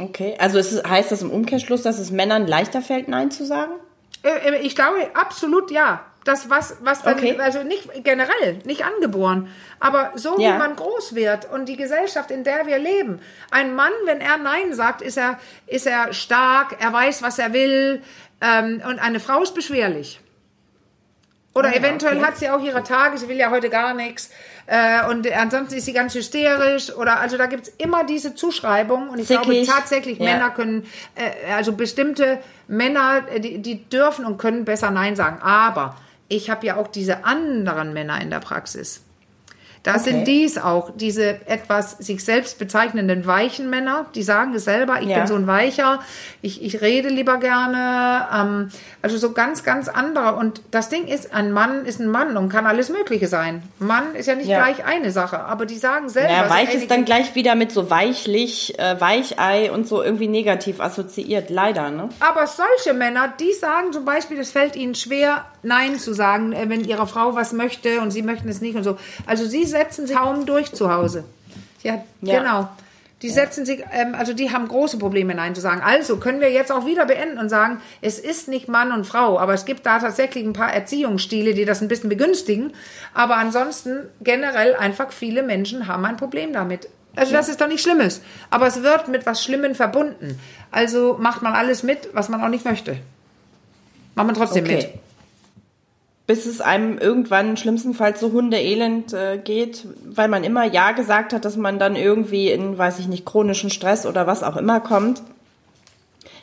Okay, 0.00 0.36
also 0.38 0.58
es 0.58 0.72
ist, 0.72 0.88
heißt 0.88 1.12
das 1.12 1.20
im 1.20 1.30
Umkehrschluss, 1.30 1.82
dass 1.82 1.98
es 1.98 2.10
Männern 2.10 2.46
leichter 2.46 2.80
fällt, 2.80 3.08
Nein 3.08 3.30
zu 3.30 3.44
sagen? 3.44 3.72
Äh, 4.22 4.56
äh, 4.56 4.60
Ich 4.62 4.74
glaube 4.74 4.96
absolut 5.14 5.70
ja. 5.70 6.00
Das, 6.24 6.48
was, 6.48 6.76
was 6.82 7.02
dann, 7.02 7.16
Okay. 7.18 7.38
also 7.38 7.62
nicht 7.62 7.88
generell, 8.02 8.58
nicht 8.64 8.82
angeboren, 8.84 9.48
aber 9.78 10.12
so 10.14 10.38
Ja. 10.38 10.54
wie 10.54 10.58
man 10.58 10.74
groß 10.74 11.14
wird 11.14 11.50
und 11.52 11.66
die 11.68 11.76
Gesellschaft, 11.76 12.30
in 12.30 12.44
der 12.44 12.66
wir 12.66 12.78
leben. 12.78 13.20
Ein 13.50 13.74
Mann, 13.74 13.92
wenn 14.06 14.20
er 14.22 14.38
Nein 14.38 14.72
sagt, 14.72 15.02
ist 15.02 15.18
er, 15.18 15.38
ist 15.66 15.86
er 15.86 16.14
stark, 16.14 16.76
er 16.80 16.92
weiß, 16.92 17.22
was 17.22 17.38
er 17.38 17.52
will, 17.52 18.02
ähm, 18.40 18.82
und 18.88 18.98
eine 19.00 19.20
Frau 19.20 19.42
ist 19.42 19.54
beschwerlich. 19.54 20.18
Oder 21.54 21.68
Ah, 21.68 21.72
eventuell 21.76 22.16
okay. 22.16 22.26
hat 22.26 22.36
sie 22.38 22.50
auch 22.50 22.60
ihre 22.62 22.82
Tage, 22.82 23.16
sie 23.16 23.28
will 23.28 23.36
ja 23.36 23.50
heute 23.50 23.70
gar 23.70 23.94
nichts. 23.94 24.30
Äh, 24.66 25.06
und 25.08 25.30
ansonsten 25.30 25.76
ist 25.76 25.84
sie 25.84 25.92
ganz 25.92 26.12
hysterisch. 26.14 26.92
Oder 26.96 27.20
also 27.20 27.36
da 27.38 27.46
gibt's 27.46 27.68
immer 27.78 28.02
diese 28.02 28.34
Zuschreibung. 28.34 29.08
Und 29.10 29.20
ich 29.20 29.28
glaube 29.28 29.44
Zickig. 29.52 29.68
tatsächlich, 29.68 30.18
Ja. 30.18 30.24
Männer 30.24 30.50
können, 30.50 30.84
äh, 31.14 31.52
also 31.52 31.72
bestimmte 31.74 32.40
Männer, 32.66 33.22
äh, 33.32 33.38
die, 33.38 33.58
die 33.58 33.84
dürfen 33.88 34.24
und 34.24 34.36
können 34.38 34.64
besser 34.64 34.90
Nein 34.90 35.14
sagen. 35.14 35.40
Aber 35.42 35.94
ich 36.28 36.50
habe 36.50 36.66
ja 36.66 36.76
auch 36.76 36.88
diese 36.88 37.24
anderen 37.24 37.92
Männer 37.92 38.20
in 38.20 38.30
der 38.30 38.40
Praxis. 38.40 39.03
Da 39.84 39.92
Okay. 39.96 40.02
sind 40.04 40.24
dies 40.26 40.56
auch, 40.58 40.90
diese 40.96 41.46
etwas 41.46 41.92
sich 41.98 42.24
selbst 42.24 42.58
bezeichnenden 42.58 43.26
weichen 43.26 43.68
Männer, 43.68 44.06
die 44.14 44.22
sagen 44.22 44.54
es 44.54 44.64
selber, 44.64 45.02
ich 45.02 45.08
Ja. 45.10 45.18
bin 45.18 45.26
so 45.26 45.34
ein 45.34 45.46
Weicher, 45.46 46.00
ich, 46.40 46.62
ich 46.64 46.80
rede 46.80 47.10
lieber 47.10 47.36
gerne, 47.36 48.26
ähm, 48.34 48.70
also 49.02 49.18
so 49.18 49.32
ganz, 49.32 49.62
ganz 49.62 49.88
andere. 49.88 50.36
Und 50.36 50.62
das 50.70 50.88
Ding 50.88 51.06
ist, 51.06 51.34
ein 51.34 51.52
Mann 51.52 51.84
ist 51.84 52.00
ein 52.00 52.08
Mann 52.08 52.36
und 52.38 52.48
kann 52.48 52.64
alles 52.66 52.88
Mögliche 52.88 53.28
sein. 53.28 53.62
Mann 53.78 54.14
ist 54.14 54.26
ja 54.26 54.34
nicht 54.34 54.48
Ja. 54.48 54.64
gleich 54.64 54.86
eine 54.86 55.10
Sache, 55.10 55.40
aber 55.40 55.66
die 55.66 55.76
sagen 55.76 56.08
selber. 56.08 56.32
Ja, 56.32 56.44
so 56.48 56.54
weich 56.54 56.60
ähnlich 56.64 56.74
ist 56.76 56.90
dann 56.90 57.04
gleich 57.04 57.34
wieder 57.34 57.54
mit 57.54 57.70
so 57.70 57.90
weichlich, 57.90 58.78
äh, 58.78 58.98
Weichei 59.00 59.70
und 59.70 59.86
so 59.86 60.02
irgendwie 60.02 60.28
negativ 60.28 60.80
assoziiert, 60.80 61.50
leider, 61.50 61.90
ne? 61.90 62.08
Aber 62.20 62.46
solche 62.46 62.94
Männer, 62.96 63.34
die 63.38 63.52
sagen 63.52 63.92
zum 63.92 64.06
Beispiel, 64.06 64.38
es 64.38 64.50
fällt 64.50 64.76
ihnen 64.76 64.94
schwer, 64.94 65.44
Nein 65.62 65.98
zu 65.98 66.12
sagen, 66.12 66.52
äh, 66.52 66.68
wenn 66.68 66.84
ihre 66.84 67.06
Frau 67.06 67.34
was 67.36 67.52
möchte 67.52 68.00
und 68.00 68.10
sie 68.10 68.22
möchten 68.22 68.48
es 68.48 68.60
nicht 68.60 68.76
und 68.76 68.84
so. 68.84 68.96
Also 69.26 69.44
sie 69.46 69.64
setzen 69.74 70.06
sich 70.06 70.16
kaum 70.16 70.46
durch 70.46 70.72
zu 70.72 70.92
Hause. 70.92 71.24
Ja, 71.82 72.02
Ja. 72.22 72.38
genau. 72.40 72.68
Die 73.22 73.30
setzen 73.30 73.64
sich, 73.64 73.82
ähm, 73.92 74.14
also 74.14 74.34
die 74.34 74.50
haben 74.52 74.68
große 74.68 74.98
Probleme, 74.98 75.34
Nein 75.34 75.54
zu 75.54 75.60
sagen. 75.62 75.80
Also 75.82 76.18
können 76.18 76.40
wir 76.40 76.50
jetzt 76.50 76.70
auch 76.70 76.84
wieder 76.84 77.06
beenden 77.06 77.38
und 77.38 77.48
sagen, 77.48 77.80
es 78.02 78.18
ist 78.18 78.48
nicht 78.48 78.68
Mann 78.68 78.92
und 78.92 79.06
Frau, 79.06 79.38
aber 79.38 79.54
es 79.54 79.64
gibt 79.64 79.86
da 79.86 79.98
tatsächlich 79.98 80.44
ein 80.44 80.52
paar 80.52 80.72
Erziehungsstile, 80.72 81.54
die 81.54 81.64
das 81.64 81.80
ein 81.80 81.88
bisschen 81.88 82.10
begünstigen. 82.10 82.72
Aber 83.14 83.36
ansonsten 83.36 84.08
generell 84.20 84.74
einfach 84.76 85.10
viele 85.10 85.42
Menschen 85.42 85.86
haben 85.86 86.04
ein 86.04 86.18
Problem 86.18 86.52
damit. 86.52 86.88
Also 87.16 87.32
das 87.32 87.48
ist 87.48 87.60
doch 87.62 87.68
nicht 87.68 87.82
Schlimmes. 87.82 88.20
Aber 88.50 88.66
es 88.66 88.82
wird 88.82 89.08
mit 89.08 89.24
was 89.24 89.42
Schlimmem 89.42 89.74
verbunden. 89.74 90.38
Also 90.70 91.16
macht 91.18 91.40
man 91.42 91.54
alles 91.54 91.82
mit, 91.82 92.08
was 92.12 92.28
man 92.28 92.42
auch 92.42 92.48
nicht 92.48 92.64
möchte. 92.66 92.98
Macht 94.16 94.26
man 94.26 94.34
trotzdem 94.36 94.64
mit. 94.64 94.88
Bis 96.26 96.46
es 96.46 96.62
einem 96.62 96.96
irgendwann 96.96 97.56
schlimmstenfalls 97.58 98.18
so 98.18 98.32
hundeelend 98.32 99.12
äh, 99.12 99.36
geht, 99.36 99.86
weil 100.06 100.28
man 100.28 100.42
immer 100.42 100.64
Ja 100.64 100.92
gesagt 100.92 101.34
hat, 101.34 101.44
dass 101.44 101.56
man 101.56 101.78
dann 101.78 101.96
irgendwie 101.96 102.50
in, 102.50 102.78
weiß 102.78 102.98
ich 102.98 103.08
nicht, 103.08 103.26
chronischen 103.26 103.68
Stress 103.68 104.06
oder 104.06 104.26
was 104.26 104.42
auch 104.42 104.56
immer 104.56 104.80
kommt. 104.80 105.22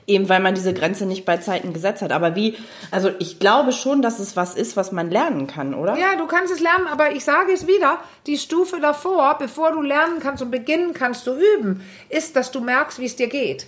Eben 0.07 0.29
weil 0.29 0.39
man 0.39 0.55
diese 0.55 0.73
Grenze 0.73 1.05
nicht 1.05 1.25
bei 1.25 1.38
Zeiten 1.38 1.73
gesetzt 1.73 2.01
hat. 2.01 2.11
Aber 2.11 2.35
wie, 2.35 2.57
also 2.91 3.11
ich 3.19 3.39
glaube 3.39 3.71
schon, 3.71 4.01
dass 4.01 4.19
es 4.19 4.35
was 4.35 4.55
ist, 4.55 4.75
was 4.75 4.91
man 4.91 5.09
lernen 5.09 5.47
kann, 5.47 5.73
oder? 5.73 5.97
Ja, 5.97 6.15
du 6.15 6.27
kannst 6.27 6.53
es 6.53 6.59
lernen, 6.59 6.88
aber 6.88 7.11
ich 7.13 7.23
sage 7.23 7.51
es 7.51 7.65
wieder, 7.65 7.97
die 8.27 8.38
Stufe 8.38 8.79
davor, 8.79 9.38
bevor 9.39 9.71
du 9.71 9.81
lernen 9.81 10.19
kannst 10.19 10.43
und 10.43 10.51
beginnen 10.51 10.93
kannst 10.93 11.23
zu 11.23 11.35
üben, 11.35 11.81
ist, 12.09 12.35
dass 12.35 12.51
du 12.51 12.61
merkst, 12.61 13.00
wie 13.00 13.05
es 13.05 13.15
dir 13.15 13.27
geht. 13.27 13.67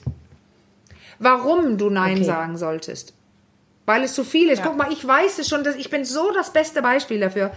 Warum 1.19 1.77
du 1.77 1.89
Nein 1.89 2.17
Okay. 2.17 2.23
sagen 2.23 2.57
solltest. 2.57 3.13
Weil 3.85 4.03
es 4.03 4.13
zu 4.13 4.23
viel 4.23 4.49
ist. 4.49 4.59
Ja. 4.59 4.65
Guck 4.67 4.77
mal, 4.77 4.91
ich 4.91 5.05
weiß 5.05 5.39
es 5.39 5.49
schon, 5.49 5.63
dass 5.63 5.75
ich 5.75 5.89
bin 5.89 6.05
so 6.05 6.31
das 6.31 6.51
beste 6.53 6.81
Beispiel 6.81 7.19
dafür, 7.19 7.51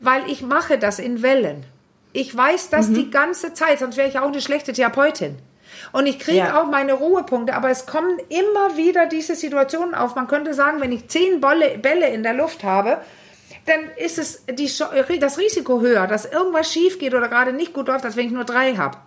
weil 0.00 0.28
ich 0.30 0.42
mache 0.42 0.78
das 0.78 0.98
in 0.98 1.22
Wellen. 1.22 1.64
Ich 2.12 2.36
weiß 2.36 2.68
das 2.70 2.88
Mhm. 2.88 2.94
die 2.94 3.10
ganze 3.10 3.54
Zeit, 3.54 3.78
sonst 3.78 3.96
wäre 3.96 4.08
ich 4.08 4.18
auch 4.18 4.26
eine 4.28 4.40
schlechte 4.42 4.72
Therapeutin. 4.74 5.38
Und 5.92 6.06
ich 6.06 6.18
kriege 6.18 6.38
Ja. 6.38 6.60
auch 6.60 6.66
meine 6.66 6.92
Ruhepunkte, 6.92 7.54
aber 7.54 7.70
es 7.70 7.86
kommen 7.86 8.18
immer 8.28 8.76
wieder 8.76 9.06
diese 9.06 9.34
Situationen 9.34 9.94
auf. 9.94 10.14
Man 10.14 10.28
könnte 10.28 10.52
sagen, 10.52 10.80
wenn 10.82 10.92
ich 10.92 11.08
zehn 11.08 11.40
Bälle 11.40 12.08
in 12.08 12.22
der 12.22 12.34
Luft 12.34 12.62
habe, 12.64 12.98
dann 13.66 13.90
ist 13.96 14.18
es 14.18 14.44
die, 14.46 14.68
Sch- 14.68 15.18
das 15.18 15.38
Risiko 15.38 15.80
höher, 15.80 16.06
dass 16.06 16.24
irgendwas 16.24 16.72
schief 16.72 16.98
geht 16.98 17.14
oder 17.14 17.28
gerade 17.28 17.52
nicht 17.52 17.72
gut 17.72 17.86
läuft, 17.88 18.04
als 18.04 18.16
wenn 18.16 18.26
ich 18.26 18.32
nur 18.32 18.44
drei 18.44 18.74
habe. 18.76 18.98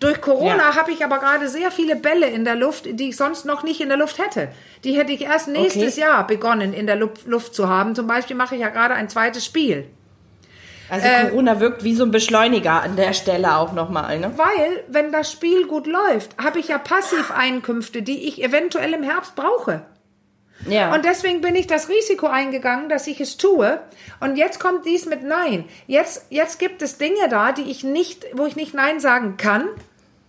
Durch 0.00 0.20
Corona 0.20 0.56
Ja. 0.70 0.76
habe 0.76 0.90
ich 0.90 1.04
aber 1.04 1.18
gerade 1.18 1.48
sehr 1.48 1.70
viele 1.70 1.94
Bälle 1.96 2.26
in 2.26 2.44
der 2.44 2.56
Luft, 2.56 2.86
die 2.88 3.10
ich 3.10 3.16
sonst 3.16 3.44
noch 3.44 3.62
nicht 3.62 3.80
in 3.80 3.88
der 3.88 3.98
Luft 3.98 4.18
hätte. 4.18 4.48
Die 4.82 4.96
hätte 4.96 5.12
ich 5.12 5.22
erst 5.22 5.46
nächstes 5.48 5.92
Okay. 5.92 6.00
Jahr 6.00 6.26
begonnen 6.26 6.72
in 6.72 6.86
der 6.86 6.96
Luft, 6.96 7.54
zu 7.54 7.68
haben. 7.68 7.94
Zum 7.94 8.06
Beispiel 8.06 8.34
mache 8.36 8.56
ich 8.56 8.60
ja 8.60 8.68
gerade 8.70 8.94
ein 8.94 9.08
zweites 9.08 9.44
Spiel. 9.44 9.86
Also 10.88 11.06
Ähm, 11.06 11.28
Corona 11.28 11.60
wirkt 11.60 11.84
wie 11.84 11.94
so 11.94 12.02
ein 12.04 12.10
Beschleuniger 12.10 12.82
an 12.82 12.96
der 12.96 13.12
Stelle 13.12 13.56
auch 13.58 13.72
nochmal, 13.72 14.18
ne? 14.18 14.32
Weil, 14.36 14.82
wenn 14.88 15.12
das 15.12 15.30
Spiel 15.30 15.68
gut 15.68 15.86
läuft, 15.86 16.36
habe 16.36 16.58
ich 16.58 16.66
ja 16.66 16.78
Passiveinkünfte, 16.78 18.02
die 18.02 18.26
ich 18.26 18.42
eventuell 18.42 18.92
im 18.92 19.04
Herbst 19.04 19.36
brauche. 19.36 19.82
Ja. 20.68 20.94
Und 20.94 21.04
deswegen 21.04 21.40
bin 21.40 21.54
ich 21.54 21.66
das 21.66 21.88
Risiko 21.88 22.26
eingegangen, 22.26 22.88
dass 22.88 23.06
ich 23.06 23.20
es 23.20 23.36
tue. 23.36 23.80
Und 24.20 24.36
jetzt 24.36 24.60
kommt 24.60 24.84
dies 24.84 25.06
mit 25.06 25.22
Nein. 25.22 25.64
Jetzt, 25.86 26.26
jetzt 26.30 26.58
gibt 26.58 26.82
es 26.82 26.98
Dinge 26.98 27.28
da, 27.28 27.52
die 27.52 27.70
ich 27.70 27.84
nicht, 27.84 28.26
wo 28.34 28.46
ich 28.46 28.56
nicht 28.56 28.74
Nein 28.74 29.00
sagen 29.00 29.36
kann. 29.36 29.68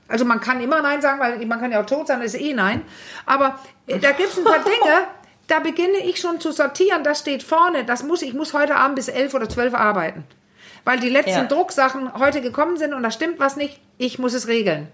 Also 0.08 0.26
man 0.26 0.40
kann 0.40 0.62
immer 0.62 0.82
Nein 0.82 1.02
sagen, 1.02 1.20
weil 1.20 1.46
man 1.46 1.60
kann 1.60 1.72
ja 1.72 1.82
auch 1.82 1.86
tot 1.86 2.08
sein, 2.08 2.20
das 2.22 2.34
ist 2.34 2.42
eh 2.42 2.54
Nein. 2.54 2.82
Aber 3.26 3.60
äh, 3.88 4.00
da 4.00 4.12
gibt 4.12 4.30
es 4.30 4.38
ein 4.38 4.44
paar 4.44 4.60
Dinge, 4.64 5.08
da 5.48 5.60
beginne 5.60 5.98
ich 5.98 6.20
schon 6.20 6.40
zu 6.40 6.52
sortieren. 6.52 7.04
Das 7.04 7.20
steht 7.20 7.44
vorne. 7.44 7.84
Das 7.84 8.04
muss 8.04 8.22
ich 8.22 8.34
muss 8.34 8.54
heute 8.54 8.76
Abend 8.76 8.96
bis 8.96 9.08
elf 9.10 9.34
oder 9.34 9.50
zwölf 9.50 9.74
arbeiten, 9.74 10.24
weil 10.86 11.00
die 11.00 11.10
letzten 11.10 11.32
ja. 11.32 11.46
Drucksachen 11.46 12.14
heute 12.20 12.42
gekommen 12.42 12.78
sind 12.78 12.94
und 12.94 13.04
da 13.04 13.12
stimmt 13.12 13.40
was 13.40 13.58
nicht. 13.58 13.80
Ich 13.98 14.20
muss 14.20 14.34
es 14.34 14.48
regeln. 14.48 14.88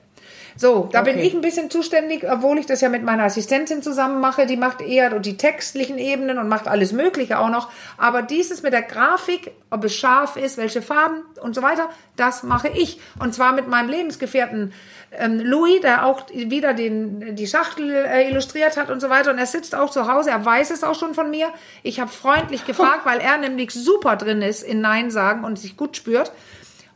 So, 0.57 0.89
da 0.91 1.01
okay. 1.01 1.13
bin 1.13 1.23
ich 1.23 1.35
ein 1.35 1.41
bisschen 1.41 1.69
zuständig, 1.69 2.25
obwohl 2.27 2.57
ich 2.57 2.65
das 2.65 2.81
ja 2.81 2.89
mit 2.89 3.03
meiner 3.03 3.23
Assistentin 3.23 3.83
zusammen 3.83 4.19
mache. 4.19 4.47
Die 4.47 4.57
macht 4.57 4.81
eher 4.81 5.19
die 5.19 5.37
textlichen 5.37 5.99
Ebenen 5.99 6.39
und 6.39 6.49
macht 6.49 6.67
alles 6.67 6.93
Mögliche 6.93 7.37
auch 7.37 7.49
noch. 7.49 7.69
Aber 7.97 8.23
dieses 8.23 8.63
mit 8.63 8.73
der 8.73 8.81
Grafik, 8.81 9.51
ob 9.69 9.83
es 9.83 9.95
scharf 9.95 10.35
ist, 10.35 10.57
welche 10.57 10.81
Farben 10.81 11.21
und 11.41 11.53
so 11.53 11.61
weiter, 11.61 11.89
das 12.15 12.41
mache 12.41 12.69
ich. 12.69 12.99
Und 13.19 13.35
zwar 13.35 13.53
mit 13.53 13.67
meinem 13.67 13.87
Lebensgefährten 13.87 14.73
ähm, 15.11 15.39
Louis, 15.39 15.79
der 15.81 16.07
auch 16.07 16.23
wieder 16.33 16.73
den, 16.73 17.35
die 17.35 17.47
Schachtel 17.47 17.91
äh, 17.91 18.27
illustriert 18.27 18.77
hat 18.77 18.89
und 18.89 18.99
so 18.99 19.11
weiter. 19.11 19.29
Und 19.29 19.37
er 19.37 19.45
sitzt 19.45 19.75
auch 19.75 19.91
zu 19.91 20.11
Hause, 20.11 20.31
er 20.31 20.43
weiß 20.43 20.71
es 20.71 20.83
auch 20.83 20.95
schon 20.95 21.13
von 21.13 21.29
mir. 21.29 21.49
Ich 21.83 21.99
habe 21.99 22.09
freundlich 22.09 22.65
gefragt, 22.65 23.05
weil 23.05 23.19
er 23.19 23.37
nämlich 23.37 23.71
super 23.71 24.15
drin 24.15 24.41
ist 24.41 24.63
in 24.63 24.81
Nein 24.81 25.11
sagen 25.11 25.43
und 25.43 25.59
sich 25.59 25.77
gut 25.77 25.95
spürt, 25.95 26.31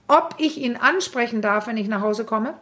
ob 0.08 0.34
ich 0.40 0.58
ihn 0.58 0.78
ansprechen 0.78 1.44
darf, 1.44 1.68
wenn 1.68 1.78
ich 1.78 1.88
nach 1.88 2.02
Hause 2.02 2.26
komme 2.26 2.56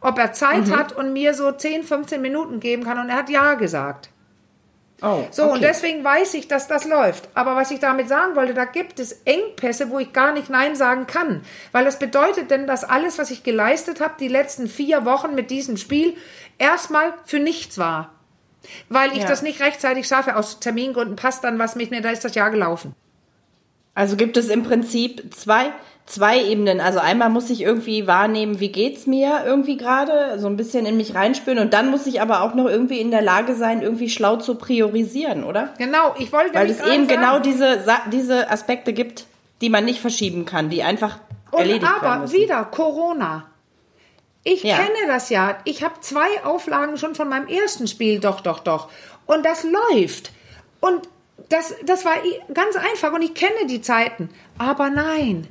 ob 0.00 0.18
er 0.18 0.32
Zeit 0.32 0.68
mhm. 0.68 0.76
hat 0.76 0.92
und 0.92 1.12
mir 1.12 1.34
so 1.34 1.50
10, 1.50 1.84
15 1.84 2.20
Minuten 2.20 2.60
geben 2.60 2.84
kann. 2.84 2.98
Und 2.98 3.08
er 3.08 3.16
hat 3.16 3.30
Ja 3.30 3.54
gesagt. 3.54 4.10
Oh, 5.02 5.26
so, 5.30 5.44
okay. 5.44 5.52
und 5.52 5.62
deswegen 5.62 6.04
weiß 6.04 6.34
ich, 6.34 6.48
dass 6.48 6.68
das 6.68 6.86
läuft. 6.86 7.28
Aber 7.34 7.56
was 7.56 7.70
ich 7.70 7.80
damit 7.80 8.08
sagen 8.08 8.36
wollte, 8.36 8.54
da 8.54 8.64
gibt 8.64 9.00
es 9.00 9.12
Engpässe, 9.24 9.90
wo 9.90 9.98
ich 9.98 10.12
gar 10.12 10.32
nicht 10.32 10.48
Nein 10.48 10.76
sagen 10.76 11.06
kann. 11.06 11.42
Weil 11.72 11.84
das 11.84 11.98
bedeutet 11.98 12.50
denn, 12.50 12.66
dass 12.66 12.84
alles, 12.84 13.18
was 13.18 13.30
ich 13.30 13.42
geleistet 13.42 14.00
habe, 14.00 14.14
die 14.18 14.28
letzten 14.28 14.68
vier 14.68 15.04
Wochen 15.04 15.34
mit 15.34 15.50
diesem 15.50 15.76
Spiel, 15.76 16.16
erstmal 16.58 17.12
für 17.24 17.38
nichts 17.38 17.76
war. 17.76 18.14
Weil 18.88 19.12
ich 19.12 19.18
ja. 19.18 19.28
das 19.28 19.42
nicht 19.42 19.60
rechtzeitig 19.60 20.06
schaffe. 20.06 20.36
Aus 20.36 20.60
Termingründen 20.60 21.16
passt 21.16 21.44
dann 21.44 21.58
was 21.58 21.76
mit 21.76 21.90
mir, 21.90 22.00
da 22.00 22.10
ist 22.10 22.24
das 22.24 22.34
Jahr 22.34 22.50
gelaufen. 22.50 22.94
Also 23.94 24.16
gibt 24.16 24.36
es 24.36 24.48
im 24.48 24.62
Prinzip 24.62 25.34
zwei, 25.34 25.72
zwei 26.06 26.42
Ebenen. 26.42 26.80
Also 26.80 26.98
einmal 26.98 27.30
muss 27.30 27.50
ich 27.50 27.62
irgendwie 27.62 28.06
wahrnehmen, 28.06 28.60
wie 28.60 28.70
geht's 28.70 29.06
mir 29.06 29.42
irgendwie 29.46 29.76
gerade, 29.76 30.38
so 30.38 30.46
ein 30.46 30.56
bisschen 30.56 30.86
in 30.86 30.96
mich 30.96 31.14
reinspüren 31.14 31.58
und 31.58 31.72
dann 31.72 31.90
muss 31.90 32.06
ich 32.06 32.20
aber 32.20 32.42
auch 32.42 32.54
noch 32.54 32.66
irgendwie 32.66 33.00
in 33.00 33.10
der 33.10 33.22
Lage 33.22 33.54
sein, 33.54 33.82
irgendwie 33.82 34.10
schlau 34.10 34.36
zu 34.36 34.56
priorisieren, 34.56 35.44
oder? 35.44 35.72
Genau, 35.78 36.14
ich 36.18 36.32
wollte 36.32 36.54
Weil 36.54 36.70
es 36.70 36.80
eben 36.80 37.08
genau 37.08 37.38
sagen. 37.38 37.42
genau 37.42 37.78
diese 37.78 37.84
diese 38.12 38.50
Aspekte 38.50 38.92
gibt, 38.92 39.26
die 39.60 39.70
man 39.70 39.84
nicht 39.84 40.00
verschieben 40.00 40.44
kann, 40.44 40.68
die 40.68 40.82
einfach 40.82 41.18
und 41.50 41.60
erledigt 41.60 41.90
aber 41.90 42.02
werden 42.02 42.20
müssen. 42.22 42.34
wieder 42.34 42.64
Corona. 42.64 43.46
Ich 44.42 44.62
ja. 44.62 44.76
kenne 44.76 45.06
das 45.06 45.30
ja. 45.30 45.56
Ich 45.64 45.82
habe 45.82 45.94
zwei 46.00 46.44
Auflagen 46.44 46.98
schon 46.98 47.14
von 47.14 47.30
meinem 47.30 47.48
ersten 47.48 47.86
Spiel, 47.86 48.20
doch, 48.20 48.42
doch, 48.42 48.60
doch. 48.60 48.90
Und 49.24 49.46
das 49.46 49.64
läuft. 49.64 50.32
Und 50.80 51.08
das, 51.48 51.74
das 51.86 52.04
war 52.04 52.12
ganz 52.52 52.76
einfach 52.76 53.12
und 53.14 53.22
ich 53.22 53.32
kenne 53.32 53.66
die 53.66 53.80
Zeiten. 53.80 54.28
Aber 54.58 54.90
nein, 54.90 55.48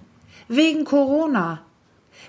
wegen 0.47 0.85
Corona 0.85 1.63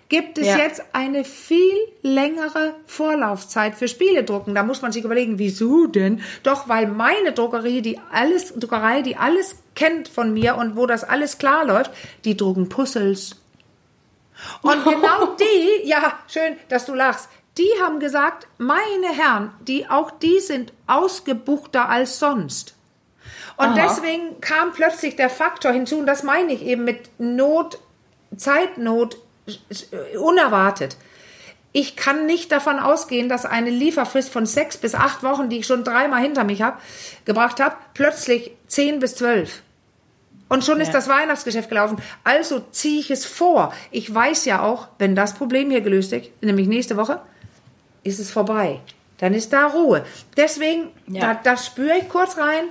gibt 0.09 0.39
es 0.39 0.47
ja. 0.47 0.59
jetzt 0.59 0.83
eine 0.93 1.25
viel 1.25 1.75
längere 2.03 2.75
Vorlaufzeit 2.87 3.75
für 3.75 3.89
Spieledrucken. 3.89 4.55
Da 4.55 4.63
muss 4.63 4.83
man 4.83 4.93
sich 4.93 5.05
überlegen, 5.05 5.39
wieso 5.39 5.87
denn? 5.87 6.23
Doch, 6.43 6.69
weil 6.69 6.87
meine 6.87 7.33
Druckerie, 7.33 7.83
die 7.83 7.99
alles, 8.13 8.55
Druckerei, 8.55 9.03
die 9.03 9.17
alles 9.17 9.57
kennt 9.75 10.09
von 10.09 10.33
mir 10.33 10.57
und 10.57 10.77
wo 10.77 10.87
das 10.87 11.05
alles 11.05 11.39
klar 11.39 11.65
läuft, 11.65 11.91
die 12.25 12.37
drucken 12.37 12.69
Puzzles. 12.69 13.37
Und 14.63 14.85
genau 14.89 15.37
die, 15.37 15.89
ja, 15.89 16.19
schön, 16.29 16.57
dass 16.69 16.87
du 16.87 16.95
lachst, 16.95 17.29
die 17.59 17.71
haben 17.81 18.01
gesagt, 18.01 18.49
meine 18.59 19.09
Herren, 19.09 19.53
die, 19.67 19.89
auch 19.89 20.11
die 20.11 20.41
sind 20.41 20.73
ausgebuchter 20.87 21.89
als 21.89 22.19
sonst. 22.19 22.75
Und 23.57 23.67
Aha. 23.67 23.87
deswegen 23.87 24.41
kam 24.41 24.73
plötzlich 24.73 25.15
der 25.15 25.31
Faktor 25.31 25.73
hinzu, 25.73 25.99
und 25.99 26.07
das 26.07 26.25
meine 26.25 26.53
ich 26.53 26.63
eben 26.63 26.85
mit 26.85 27.11
Not 27.19 27.79
Zeitnot 28.39 29.19
unerwartet. 30.19 30.97
Ich 31.73 31.97
kann 31.97 32.27
nicht 32.27 32.53
davon 32.53 32.79
ausgehen, 32.79 33.29
dass 33.29 33.45
eine 33.45 33.71
Lieferfrist 33.71 34.31
von 34.31 34.47
sechs 34.47 34.77
bis 34.77 34.95
acht 34.95 35.23
Wochen, 35.25 35.49
die 35.49 35.59
ich 35.59 35.67
schon 35.67 35.83
dreimal 35.83 36.23
hinter 36.23 36.45
mich 36.45 36.63
habe, 36.63 36.79
gebracht 37.25 37.59
habe, 37.59 37.75
plötzlich 37.95 38.53
zehn 38.69 39.01
bis 39.01 39.17
zwölf. 39.17 39.63
Und 40.49 40.65
schon 40.65 40.79
ja. 40.79 40.85
ist 40.85 40.93
das 40.93 41.09
Weihnachtsgeschäft 41.09 41.69
gelaufen. 41.69 41.97
Also 42.23 42.61
ziehe 42.71 43.01
ich 43.01 43.11
es 43.11 43.25
vor. 43.25 43.73
Ich 43.91 44.15
weiß 44.15 44.45
ja 44.45 44.63
auch, 44.63 44.89
wenn 44.99 45.17
das 45.17 45.35
Problem 45.35 45.71
hier 45.71 45.81
gelöst 45.81 46.13
ist, 46.13 46.31
nämlich 46.43 46.69
nächste 46.69 46.97
Woche, 46.97 47.21
ist 48.05 48.21
es 48.21 48.31
vorbei. 48.31 48.81
Dann 49.19 49.35
ist 49.35 49.53
da 49.53 49.67
Ruhe. 49.67 50.05
Deswegen, 50.37 50.91
ja. 51.09 51.35
da, 51.35 51.41
das 51.43 51.67
spüre 51.67 51.99
ich 51.99 52.09
kurz 52.09 52.37
rein. 52.37 52.65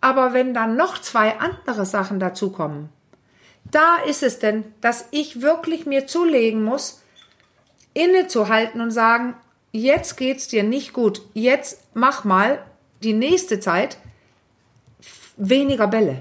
Aber 0.00 0.32
wenn 0.32 0.54
dann 0.54 0.76
noch 0.76 0.98
zwei 1.00 1.38
andere 1.38 1.84
Sachen 1.84 2.20
dazukommen, 2.20 2.88
da 3.70 3.96
ist 4.06 4.22
es 4.22 4.38
denn, 4.38 4.64
dass 4.80 5.06
ich 5.10 5.42
wirklich 5.42 5.86
mir 5.86 6.06
zulegen 6.06 6.62
muss, 6.62 7.02
innezuhalten 7.94 8.80
und 8.80 8.90
sagen, 8.90 9.34
jetzt 9.72 10.16
geht's 10.16 10.48
dir 10.48 10.62
nicht 10.62 10.92
gut. 10.92 11.22
Jetzt 11.34 11.80
mach 11.94 12.24
mal 12.24 12.64
die 13.02 13.12
nächste 13.12 13.60
Zeit 13.60 13.98
weniger 15.36 15.86
Bälle. 15.86 16.20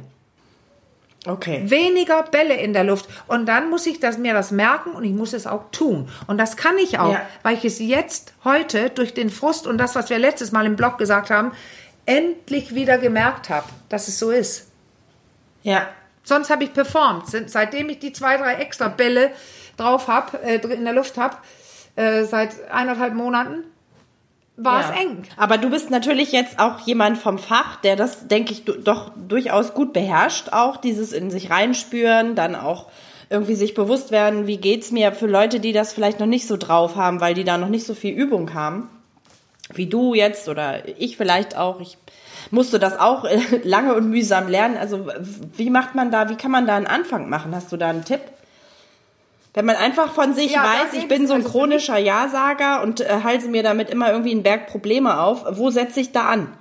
Okay. 1.25 1.63
Weniger 1.69 2.23
Bälle 2.23 2.55
in 2.55 2.71
der 2.71 2.85
Luft. 2.85 3.09
Und 3.27 3.47
dann 3.47 3.69
muss 3.69 3.85
ich 3.85 3.99
das, 3.99 4.17
mir 4.17 4.33
das 4.33 4.51
merken 4.51 4.91
und 4.91 5.03
ich 5.03 5.11
muss 5.11 5.33
es 5.33 5.45
auch 5.45 5.69
tun. 5.71 6.07
Und 6.27 6.37
das 6.37 6.55
kann 6.55 6.77
ich 6.77 6.99
auch, 6.99 7.13
ja. 7.13 7.21
weil 7.43 7.55
ich 7.55 7.65
es 7.65 7.79
jetzt 7.79 8.33
heute 8.45 8.89
durch 8.89 9.13
den 9.13 9.29
Frust 9.29 9.67
und 9.67 9.77
das, 9.77 9.95
was 9.95 10.09
wir 10.09 10.19
letztes 10.19 10.53
Mal 10.53 10.65
im 10.65 10.77
Blog 10.77 10.97
gesagt 10.97 11.29
haben, 11.29 11.51
endlich 12.05 12.75
wieder 12.75 12.97
gemerkt 12.97 13.49
habe, 13.49 13.67
dass 13.89 14.07
es 14.07 14.19
so 14.19 14.31
ist. 14.31 14.67
Ja. 15.63 15.89
Sonst 16.27 16.49
habe 16.49 16.65
ich 16.65 16.73
performt. 16.73 17.23
Seitdem 17.45 17.87
ich 17.87 17.99
die 17.99 18.11
zwei, 18.11 18.35
drei 18.35 18.55
extra 18.55 18.89
Bälle 18.89 19.31
drauf 19.77 20.09
habe, 20.09 20.37
äh, 20.43 20.55
in 20.55 20.83
der 20.83 20.93
Luft 20.93 21.17
habe, 21.17 21.37
äh, 21.95 22.25
seit 22.25 22.69
eineinhalb 22.69 23.13
Monaten, 23.13 23.63
war 24.57 24.81
ja. 24.81 24.89
es 24.89 24.99
eng. 24.99 25.23
Aber 25.37 25.57
du 25.57 25.69
bist 25.69 25.89
natürlich 25.89 26.33
jetzt 26.33 26.59
auch 26.59 26.81
jemand 26.81 27.17
vom 27.17 27.39
Fach, 27.39 27.77
der 27.77 27.95
das, 27.95 28.27
denke 28.27 28.51
ich, 28.51 28.65
doch 28.65 29.11
durchaus 29.15 29.73
gut 29.73 29.93
beherrscht, 29.93 30.49
auch 30.51 30.75
dieses 30.75 31.13
in 31.13 31.31
sich 31.31 31.49
reinspüren, 31.49 32.35
dann 32.35 32.55
auch 32.55 32.87
irgendwie 33.29 33.55
sich 33.55 33.73
bewusst 33.73 34.11
werden, 34.11 34.47
wie 34.47 34.57
geht's 34.57 34.91
mir 34.91 35.13
für 35.13 35.27
Leute, 35.27 35.61
die 35.61 35.71
das 35.71 35.93
vielleicht 35.93 36.19
noch 36.19 36.27
nicht 36.27 36.45
so 36.45 36.57
drauf 36.57 36.97
haben, 36.97 37.21
weil 37.21 37.35
die 37.35 37.45
da 37.45 37.57
noch 37.57 37.69
nicht 37.69 37.85
so 37.85 37.93
viel 37.93 38.13
Übung 38.13 38.53
haben, 38.53 38.89
wie 39.73 39.85
du 39.85 40.13
jetzt 40.13 40.49
oder 40.49 40.87
ich 40.99 41.15
vielleicht 41.15 41.55
auch. 41.55 41.79
Ich 41.79 41.97
musste 42.51 42.79
das 42.79 42.99
auch 42.99 43.25
äh, 43.25 43.39
lange 43.63 43.93
und 43.95 44.09
mühsam 44.09 44.47
lernen. 44.47 44.77
Also 44.77 45.07
wie 45.55 45.69
macht 45.69 45.95
man 45.95 46.11
da, 46.11 46.29
wie 46.29 46.35
kann 46.35 46.51
man 46.51 46.67
da 46.67 46.75
einen 46.75 46.87
Anfang 46.87 47.29
machen? 47.29 47.55
Hast 47.55 47.71
du 47.71 47.77
da 47.77 47.89
einen 47.89 48.05
Tipp? 48.05 48.21
Wenn 49.53 49.65
man 49.65 49.75
einfach 49.75 50.13
von 50.13 50.35
sich 50.35 50.51
ja, 50.51 50.63
weiß, 50.63 50.93
ich 50.93 51.07
bin 51.07 51.25
so 51.25 51.33
ein 51.33 51.41
also 51.41 51.51
chronischer 51.51 51.97
Ja-Sager 51.97 52.83
und 52.83 53.01
äh, 53.01 53.21
halse 53.23 53.47
mir 53.47 53.63
damit 53.63 53.89
immer 53.89 54.11
irgendwie 54.11 54.31
einen 54.31 54.43
Berg 54.43 54.67
Probleme 54.67 55.19
auf, 55.19 55.45
wo 55.57 55.71
setze 55.71 55.99
ich 55.99 56.11
da 56.11 56.27
an? 56.27 56.53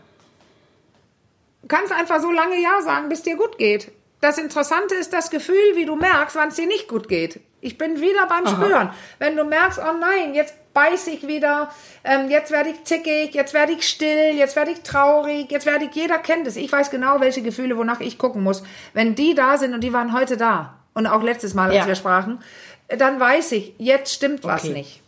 Du 1.60 1.68
kannst 1.68 1.92
einfach 1.92 2.20
so 2.20 2.30
lange 2.30 2.58
Ja 2.62 2.80
sagen, 2.80 3.08
bis 3.08 3.22
dir 3.22 3.36
gut 3.36 3.58
geht. 3.58 3.92
Das 4.26 4.38
Interessante 4.38 4.96
ist 4.96 5.12
das 5.12 5.30
Gefühl, 5.30 5.76
wie 5.76 5.86
du 5.86 5.94
merkst, 5.94 6.34
wann 6.34 6.48
es 6.48 6.56
dir 6.56 6.66
nicht 6.66 6.88
gut 6.88 7.06
geht. 7.06 7.38
Ich 7.60 7.78
bin 7.78 8.00
wieder 8.00 8.26
beim 8.26 8.44
Aha. 8.44 8.56
Spüren. 8.56 8.90
Wenn 9.20 9.36
du 9.36 9.44
merkst, 9.44 9.78
oh 9.78 9.96
nein, 10.00 10.34
jetzt 10.34 10.52
beiß 10.74 11.06
ich 11.06 11.28
wieder, 11.28 11.70
ähm, 12.02 12.28
jetzt 12.28 12.50
werde 12.50 12.70
ich 12.70 12.82
zickig, 12.82 13.36
jetzt 13.36 13.54
werde 13.54 13.74
ich 13.74 13.88
still, 13.88 14.34
jetzt 14.34 14.56
werde 14.56 14.72
ich 14.72 14.82
traurig, 14.82 15.52
jetzt 15.52 15.64
werde 15.64 15.84
ich, 15.84 15.94
jeder 15.94 16.18
kennt 16.18 16.44
es. 16.48 16.56
Ich 16.56 16.72
weiß 16.72 16.90
genau, 16.90 17.20
welche 17.20 17.40
Gefühle, 17.40 17.76
wonach 17.76 18.00
ich 18.00 18.18
gucken 18.18 18.42
muss. 18.42 18.64
Wenn 18.94 19.14
die 19.14 19.36
da 19.36 19.58
sind 19.58 19.74
und 19.74 19.82
die 19.82 19.92
waren 19.92 20.12
heute 20.12 20.36
da 20.36 20.74
und 20.92 21.06
auch 21.06 21.22
letztes 21.22 21.54
Mal, 21.54 21.68
als 21.68 21.76
ja. 21.76 21.86
wir 21.86 21.94
sprachen, 21.94 22.40
dann 22.88 23.20
weiß 23.20 23.52
ich, 23.52 23.74
jetzt 23.78 24.12
stimmt 24.12 24.42
was 24.42 24.64
okay. 24.64 24.72
nicht. 24.72 25.02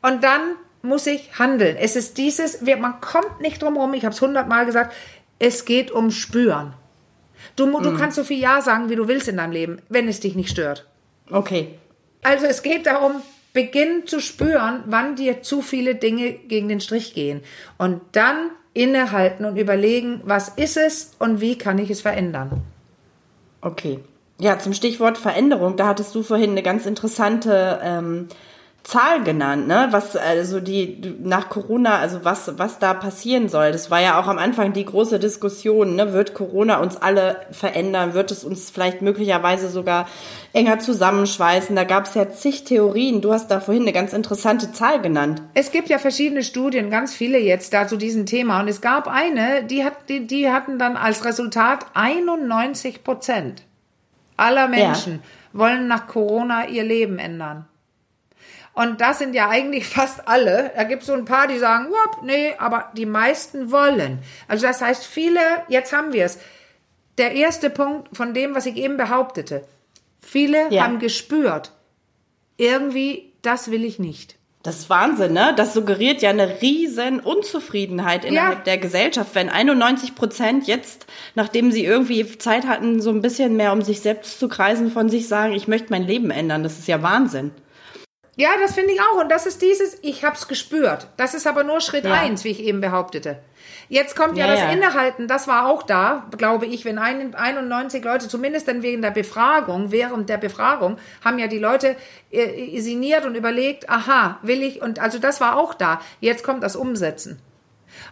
Und 0.00 0.24
dann 0.24 0.56
muss 0.80 1.06
ich 1.06 1.38
handeln. 1.38 1.76
Es 1.76 1.96
ist 1.96 2.16
dieses, 2.16 2.62
man 2.62 2.98
kommt 3.02 3.42
nicht 3.42 3.60
drum 3.60 3.74
herum, 3.74 3.92
ich 3.92 4.06
habe 4.06 4.14
es 4.14 4.22
hundertmal 4.22 4.64
gesagt, 4.64 4.94
es 5.38 5.66
geht 5.66 5.90
um 5.90 6.10
Spüren. 6.10 6.72
Du, 7.56 7.66
du 7.66 7.90
mm. 7.90 7.96
kannst 7.96 8.16
so 8.16 8.24
viel 8.24 8.38
Ja 8.38 8.60
sagen, 8.60 8.88
wie 8.90 8.96
du 8.96 9.08
willst 9.08 9.28
in 9.28 9.36
deinem 9.36 9.52
Leben, 9.52 9.78
wenn 9.88 10.08
es 10.08 10.20
dich 10.20 10.34
nicht 10.34 10.50
stört. 10.50 10.86
Okay. 11.30 11.74
Also 12.22 12.46
es 12.46 12.62
geht 12.62 12.86
darum, 12.86 13.22
Beginn 13.52 14.06
zu 14.06 14.20
spüren, 14.20 14.82
wann 14.86 15.16
dir 15.16 15.42
zu 15.42 15.60
viele 15.60 15.94
Dinge 15.94 16.32
gegen 16.32 16.68
den 16.68 16.80
Strich 16.80 17.14
gehen. 17.14 17.42
Und 17.76 18.00
dann 18.12 18.50
innehalten 18.74 19.44
und 19.44 19.56
überlegen, 19.56 20.22
was 20.24 20.48
ist 20.48 20.76
es 20.76 21.12
und 21.18 21.40
wie 21.40 21.58
kann 21.58 21.78
ich 21.78 21.90
es 21.90 22.00
verändern. 22.00 22.62
Okay. 23.60 24.00
Ja, 24.40 24.58
zum 24.58 24.72
Stichwort 24.72 25.18
Veränderung, 25.18 25.76
da 25.76 25.86
hattest 25.86 26.14
du 26.14 26.22
vorhin 26.22 26.52
eine 26.52 26.62
ganz 26.62 26.86
interessante 26.86 27.80
ähm, 27.82 28.28
Zahl 28.84 29.22
genannt, 29.22 29.68
ne? 29.68 29.88
Was 29.90 30.16
also 30.16 30.58
die 30.58 31.14
nach 31.22 31.48
Corona, 31.48 31.98
also 31.98 32.24
was 32.24 32.58
was 32.58 32.80
da 32.80 32.94
passieren 32.94 33.48
soll. 33.48 33.70
Das 33.70 33.90
war 33.90 34.00
ja 34.00 34.20
auch 34.20 34.26
am 34.26 34.38
Anfang 34.38 34.72
die 34.72 34.84
große 34.84 35.20
Diskussion, 35.20 35.94
ne? 35.94 36.12
Wird 36.12 36.34
Corona 36.34 36.78
uns 36.78 36.96
alle 36.96 37.36
verändern? 37.52 38.14
Wird 38.14 38.32
es 38.32 38.42
uns 38.42 38.70
vielleicht 38.70 39.00
möglicherweise 39.00 39.68
sogar 39.68 40.08
enger 40.52 40.80
zusammenschweißen? 40.80 41.76
Da 41.76 41.84
gab 41.84 42.06
es 42.06 42.14
ja 42.14 42.30
zig 42.30 42.64
Theorien. 42.64 43.20
Du 43.20 43.32
hast 43.32 43.50
da 43.52 43.60
vorhin 43.60 43.84
eine 43.84 43.92
ganz 43.92 44.12
interessante 44.12 44.72
Zahl 44.72 45.00
genannt. 45.00 45.42
Es 45.54 45.70
gibt 45.70 45.88
ja 45.88 45.98
verschiedene 45.98 46.42
Studien, 46.42 46.90
ganz 46.90 47.14
viele 47.14 47.38
jetzt 47.38 47.72
da 47.72 47.86
zu 47.86 47.96
diesem 47.96 48.26
Thema. 48.26 48.60
Und 48.60 48.68
es 48.68 48.80
gab 48.80 49.06
eine, 49.06 49.62
die 49.64 49.84
hat 49.84 50.08
die, 50.08 50.26
die 50.26 50.50
hatten 50.50 50.78
dann 50.78 50.96
als 50.96 51.24
Resultat 51.24 51.86
91 51.94 53.04
Prozent 53.04 53.62
aller 54.36 54.66
Menschen 54.66 55.14
ja. 55.14 55.58
wollen 55.58 55.86
nach 55.86 56.08
Corona 56.08 56.66
ihr 56.66 56.82
Leben 56.82 57.18
ändern. 57.18 57.66
Und 58.74 59.00
das 59.00 59.18
sind 59.18 59.34
ja 59.34 59.48
eigentlich 59.48 59.86
fast 59.88 60.26
alle. 60.26 60.72
Da 60.76 60.84
gibt 60.84 61.02
es 61.02 61.08
so 61.08 61.12
ein 61.12 61.24
paar, 61.24 61.46
die 61.46 61.58
sagen, 61.58 61.90
Wop, 61.90 62.22
nee, 62.22 62.54
aber 62.58 62.90
die 62.96 63.06
meisten 63.06 63.70
wollen. 63.70 64.18
Also 64.48 64.66
das 64.66 64.80
heißt, 64.80 65.04
viele, 65.04 65.40
jetzt 65.68 65.92
haben 65.92 66.12
wir 66.12 66.24
es. 66.24 66.38
Der 67.18 67.32
erste 67.32 67.68
Punkt 67.68 68.16
von 68.16 68.32
dem, 68.32 68.54
was 68.54 68.66
ich 68.66 68.76
eben 68.76 68.96
behauptete. 68.96 69.64
Viele 70.20 70.72
ja. 70.72 70.84
haben 70.84 70.98
gespürt, 70.98 71.72
irgendwie, 72.56 73.32
das 73.42 73.70
will 73.70 73.84
ich 73.84 73.98
nicht. 73.98 74.36
Das 74.62 74.78
ist 74.78 74.90
Wahnsinn, 74.90 75.32
ne? 75.32 75.52
Das 75.56 75.74
suggeriert 75.74 76.22
ja 76.22 76.30
eine 76.30 76.62
riesen 76.62 77.18
Unzufriedenheit 77.18 78.24
innerhalb 78.24 78.58
ja. 78.58 78.64
der 78.64 78.78
Gesellschaft, 78.78 79.34
wenn 79.34 79.48
91 79.48 80.14
Prozent 80.14 80.68
jetzt, 80.68 81.06
nachdem 81.34 81.72
sie 81.72 81.84
irgendwie 81.84 82.38
Zeit 82.38 82.68
hatten, 82.68 83.02
so 83.02 83.10
ein 83.10 83.22
bisschen 83.22 83.56
mehr 83.56 83.72
um 83.72 83.82
sich 83.82 84.00
selbst 84.00 84.38
zu 84.38 84.48
kreisen, 84.48 84.92
von 84.92 85.08
sich 85.08 85.26
sagen, 85.26 85.52
ich 85.52 85.66
möchte 85.66 85.88
mein 85.90 86.06
Leben 86.06 86.30
ändern. 86.30 86.62
Das 86.62 86.78
ist 86.78 86.86
ja 86.86 87.02
Wahnsinn. 87.02 87.50
Ja, 88.36 88.50
das 88.60 88.74
finde 88.74 88.92
ich 88.92 89.00
auch. 89.00 89.20
Und 89.20 89.30
das 89.30 89.46
ist 89.46 89.60
dieses, 89.60 89.98
ich 90.02 90.24
habe 90.24 90.36
es 90.36 90.48
gespürt. 90.48 91.06
Das 91.16 91.34
ist 91.34 91.46
aber 91.46 91.64
nur 91.64 91.80
Schritt 91.80 92.04
ja. 92.04 92.14
eins, 92.14 92.44
wie 92.44 92.50
ich 92.50 92.60
eben 92.60 92.80
behauptete. 92.80 93.38
Jetzt 93.88 94.16
kommt 94.16 94.38
ja, 94.38 94.46
ja 94.46 94.52
das 94.52 94.60
ja. 94.60 94.72
Innehalten, 94.72 95.28
das 95.28 95.48
war 95.48 95.68
auch 95.68 95.82
da, 95.82 96.26
glaube 96.38 96.64
ich, 96.64 96.86
wenn 96.86 96.98
91 96.98 98.02
Leute, 98.02 98.26
zumindest 98.26 98.66
dann 98.66 98.82
wegen 98.82 99.02
der 99.02 99.10
Befragung, 99.10 99.92
während 99.92 100.30
der 100.30 100.38
Befragung, 100.38 100.96
haben 101.22 101.38
ja 101.38 101.46
die 101.46 101.58
Leute 101.58 101.96
äh, 102.30 102.74
isiniert 102.74 103.26
und 103.26 103.34
überlegt, 103.34 103.90
aha, 103.90 104.38
will 104.42 104.62
ich, 104.62 104.80
und 104.80 104.98
also 104.98 105.18
das 105.18 105.42
war 105.42 105.58
auch 105.58 105.74
da. 105.74 106.00
Jetzt 106.20 106.42
kommt 106.42 106.62
das 106.62 106.74
Umsetzen. 106.74 107.38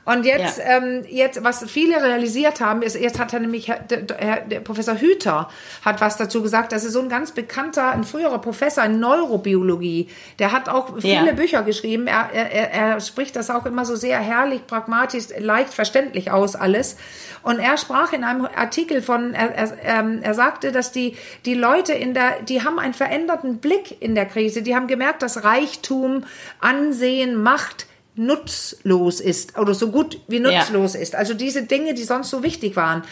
Und 0.05 0.25
jetzt, 0.25 0.59
ja. 0.59 0.79
ähm, 0.79 1.05
jetzt, 1.09 1.43
was 1.45 1.65
viele 1.71 2.03
realisiert 2.03 2.61
haben, 2.61 2.83
ist, 2.83 2.97
jetzt 2.97 3.19
hat 3.19 3.33
er 3.33 3.41
nämlich, 3.41 3.67
der, 3.67 4.03
der, 4.03 4.41
der, 4.41 4.61
Professor 4.61 4.97
Hüter 4.97 5.49
hat 5.85 6.01
was 6.01 6.17
dazu 6.17 6.43
gesagt, 6.43 6.73
das 6.73 6.85
ist 6.85 6.95
so 6.95 7.01
ein 7.01 7.09
ganz 7.09 7.33
bekannter, 7.33 7.91
ein 7.91 8.05
früherer 8.05 8.39
Professor 8.39 8.85
in 8.85 8.99
Neurobiologie, 8.99 10.09
der 10.39 10.53
hat 10.53 10.69
auch 10.69 10.99
viele 10.99 11.27
ja. 11.27 11.33
Bücher 11.33 11.63
geschrieben, 11.63 12.07
er, 12.07 12.31
er, 12.33 12.71
er 12.73 13.01
spricht 13.01 13.37
das 13.37 13.51
auch 13.51 13.67
immer 13.67 13.85
so 13.85 13.95
sehr 13.97 14.19
herrlich, 14.19 14.67
pragmatisch, 14.67 15.25
leicht 15.39 15.75
verständlich 15.75 16.31
aus 16.31 16.57
alles. 16.57 16.97
Und 17.43 17.59
er 17.59 17.77
sprach 17.77 18.13
in 18.13 18.25
einem 18.25 18.47
Artikel 18.47 19.03
von, 19.03 19.33
er, 19.35 19.55
er, 19.55 19.77
ähm, 19.83 20.21
er 20.23 20.35
sagte, 20.35 20.73
dass 20.73 20.93
die, 20.93 21.17
die 21.47 21.55
Leute 21.55 21.93
in 21.93 22.15
der, 22.15 22.43
die 22.43 22.63
haben 22.63 22.79
einen 22.79 22.95
veränderten 22.95 23.59
Blick 23.59 24.01
in 24.03 24.15
der 24.15 24.27
Krise, 24.27 24.63
die 24.63 24.75
haben 24.75 24.87
gemerkt, 24.87 25.23
dass 25.23 25.45
Reichtum, 25.45 26.25
Ansehen, 26.61 27.43
Macht, 27.43 27.87
nutzlos 28.15 29.21
ist 29.21 29.59
oder 29.59 29.75
so 29.75 29.91
gut 29.91 30.21
wie 30.29 30.41
nutzlos 30.41 30.95
ja. 30.95 31.01
ist. 31.01 31.15
Also 31.15 31.35
diese 31.35 31.63
Dinge, 31.63 31.95
die 31.95 32.05
sonst 32.05 32.31
so 32.31 32.43
wichtig 32.43 32.77
waren. 32.77 33.03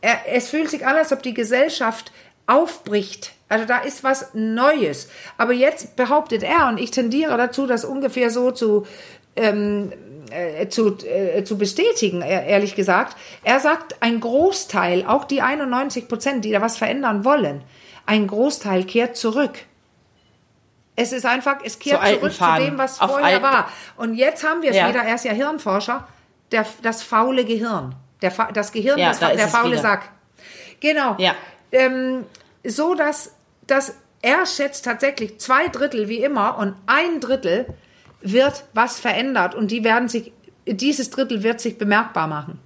Es 0.00 0.48
fühlt 0.48 0.70
sich 0.70 0.86
an, 0.86 0.96
als 0.96 1.12
ob 1.12 1.22
die 1.22 1.34
Gesellschaft 1.34 2.12
aufbricht. 2.46 3.32
Also 3.48 3.64
da 3.64 3.78
ist 3.78 4.04
was 4.04 4.30
Neues. 4.34 5.08
Aber 5.36 5.52
jetzt 5.52 5.96
behauptet 5.96 6.42
er, 6.42 6.68
und 6.68 6.78
ich 6.78 6.90
tendiere 6.90 7.36
dazu, 7.36 7.66
das 7.66 7.84
ungefähr 7.84 8.30
so 8.30 8.50
zu, 8.50 8.86
ähm, 9.36 9.92
äh, 10.30 10.68
zu, 10.68 10.96
äh, 10.98 11.44
zu 11.44 11.56
bestätigen, 11.56 12.22
ehrlich 12.22 12.74
gesagt. 12.74 13.16
Er 13.44 13.60
sagt, 13.60 13.96
ein 14.00 14.20
Großteil, 14.20 15.06
auch 15.06 15.24
die 15.24 15.40
91 15.40 16.08
Prozent, 16.08 16.44
die 16.44 16.52
da 16.52 16.60
was 16.60 16.76
verändern 16.76 17.24
wollen, 17.24 17.62
ein 18.06 18.26
Großteil 18.26 18.84
kehrt 18.84 19.16
zurück. 19.16 19.58
Es 21.00 21.12
ist 21.12 21.24
einfach, 21.24 21.58
es 21.62 21.78
kehrt 21.78 22.04
zu 22.04 22.14
zurück 22.14 22.32
Faden. 22.32 22.64
zu 22.64 22.70
dem, 22.70 22.78
was 22.78 23.00
Auf 23.00 23.12
vorher 23.12 23.40
war. 23.40 23.68
Und 23.96 24.14
jetzt 24.14 24.42
haben 24.42 24.62
wir 24.62 24.70
es 24.70 24.76
ja. 24.76 24.88
wieder, 24.88 25.00
er 25.00 25.14
ist 25.14 25.24
ja 25.24 25.30
Hirnforscher, 25.30 26.08
der, 26.50 26.66
das 26.82 27.04
faule 27.04 27.44
Gehirn. 27.44 27.94
Der, 28.20 28.32
das 28.52 28.72
Gehirn, 28.72 28.98
ja, 28.98 29.10
das, 29.10 29.20
da 29.20 29.32
der 29.32 29.46
faule 29.46 29.72
wieder. 29.72 29.82
Sack. 29.82 30.10
Genau. 30.80 31.14
Ja. 31.18 31.36
Ähm, 31.70 32.24
so, 32.64 32.96
dass, 32.96 33.32
dass 33.68 33.94
er 34.22 34.44
schätzt 34.44 34.84
tatsächlich 34.84 35.38
zwei 35.38 35.68
Drittel 35.68 36.08
wie 36.08 36.18
immer 36.18 36.58
und 36.58 36.74
ein 36.86 37.20
Drittel 37.20 37.66
wird 38.20 38.64
was 38.74 38.98
verändert 38.98 39.54
und 39.54 39.70
die 39.70 39.84
werden 39.84 40.08
sich, 40.08 40.32
dieses 40.66 41.10
Drittel 41.10 41.44
wird 41.44 41.60
sich 41.60 41.78
bemerkbar 41.78 42.26
machen. 42.26 42.58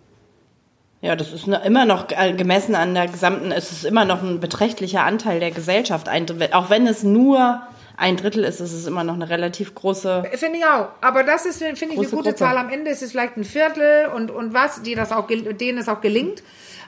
Ja, 1.02 1.16
das 1.16 1.32
ist 1.32 1.46
immer 1.46 1.84
noch 1.84 2.06
äh, 2.08 2.32
gemessen 2.32 2.76
an 2.76 2.94
der 2.94 3.08
gesamten, 3.08 3.52
es 3.52 3.72
ist 3.72 3.84
immer 3.84 4.06
noch 4.06 4.22
ein 4.22 4.40
beträchtlicher 4.40 5.02
Anteil 5.02 5.38
der 5.38 5.50
Gesellschaft, 5.50 6.08
auch 6.52 6.70
wenn 6.70 6.86
es 6.86 7.02
nur 7.02 7.60
ein 7.96 8.16
Drittel 8.16 8.44
ist, 8.44 8.60
ist 8.60 8.72
es 8.72 8.86
immer 8.86 9.04
noch 9.04 9.14
eine 9.14 9.28
relativ 9.28 9.74
große. 9.74 10.24
Finde 10.34 10.58
ich 10.58 10.64
auch. 10.64 10.88
Aber 11.00 11.24
das 11.24 11.46
ist, 11.46 11.58
finde 11.58 11.74
ich, 11.74 11.82
eine 11.82 11.94
gute 11.94 12.10
Gruppe. 12.10 12.34
Zahl. 12.34 12.56
Am 12.56 12.70
Ende 12.70 12.90
ist 12.90 13.02
es 13.02 13.12
vielleicht 13.12 13.36
ein 13.36 13.44
Viertel 13.44 14.06
und, 14.14 14.30
und 14.30 14.54
was, 14.54 14.82
die 14.82 14.94
das 14.94 15.12
auch, 15.12 15.26
denen 15.28 15.78
es 15.78 15.88
auch 15.88 16.00
gelingt. 16.00 16.42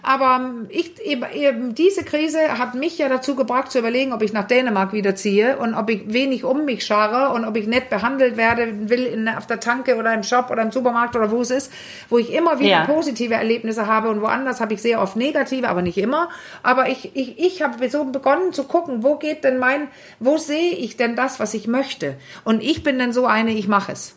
Aber 0.04 0.36
ähm, 0.36 0.66
ich, 0.68 1.00
eben, 1.00 1.24
eben 1.32 1.74
diese 1.74 2.04
Krise 2.04 2.58
hat 2.58 2.74
mich 2.74 2.98
ja 2.98 3.08
dazu 3.08 3.34
gebracht 3.34 3.72
zu 3.72 3.78
überlegen, 3.78 4.12
ob 4.12 4.22
ich 4.22 4.32
nach 4.32 4.46
Dänemark 4.46 4.92
wieder 4.92 5.14
ziehe 5.14 5.56
und 5.56 5.74
ob 5.74 5.88
ich 5.88 6.12
wenig 6.12 6.44
um 6.44 6.66
mich 6.66 6.84
scharre 6.84 7.34
und 7.34 7.46
ob 7.46 7.56
ich 7.56 7.66
nett 7.66 7.88
behandelt 7.88 8.36
werde 8.36 8.90
will 8.90 9.06
in, 9.06 9.28
auf 9.28 9.46
der 9.46 9.60
Tanke 9.60 9.96
oder 9.96 10.12
im 10.12 10.22
Shop 10.22 10.50
oder 10.50 10.62
im 10.62 10.70
Supermarkt 10.70 11.16
oder 11.16 11.30
wo 11.30 11.40
es 11.40 11.50
ist, 11.50 11.72
wo 12.10 12.18
ich 12.18 12.32
immer 12.32 12.58
wieder 12.58 12.68
ja. 12.68 12.84
positive 12.84 13.34
Erlebnisse 13.34 13.86
habe 13.86 14.10
und 14.10 14.20
woanders 14.20 14.60
habe 14.60 14.74
ich 14.74 14.82
sehr 14.82 15.00
oft 15.00 15.16
negative, 15.16 15.68
aber 15.68 15.80
nicht 15.80 15.96
immer. 15.96 16.28
Aber 16.62 16.88
ich, 16.88 17.16
ich, 17.16 17.38
ich 17.38 17.62
habe 17.62 17.88
so 17.88 18.04
begonnen 18.04 18.52
zu 18.52 18.64
gucken, 18.64 19.02
wo 19.02 19.16
geht 19.16 19.42
denn 19.42 19.58
mein, 19.58 19.88
wo 20.20 20.36
sehe 20.36 20.72
ich 20.72 20.98
denn 20.98 21.16
das, 21.16 21.40
was 21.40 21.54
ich 21.54 21.66
möchte? 21.66 22.16
Und 22.44 22.62
ich 22.62 22.82
bin 22.82 22.98
dann 22.98 23.14
so 23.14 23.26
eine, 23.26 23.52
ich 23.52 23.68
mache 23.68 23.92
es. 23.92 24.16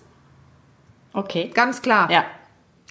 Okay. 1.14 1.50
Ganz 1.54 1.82
klar. 1.82 2.12
Ja. 2.12 2.26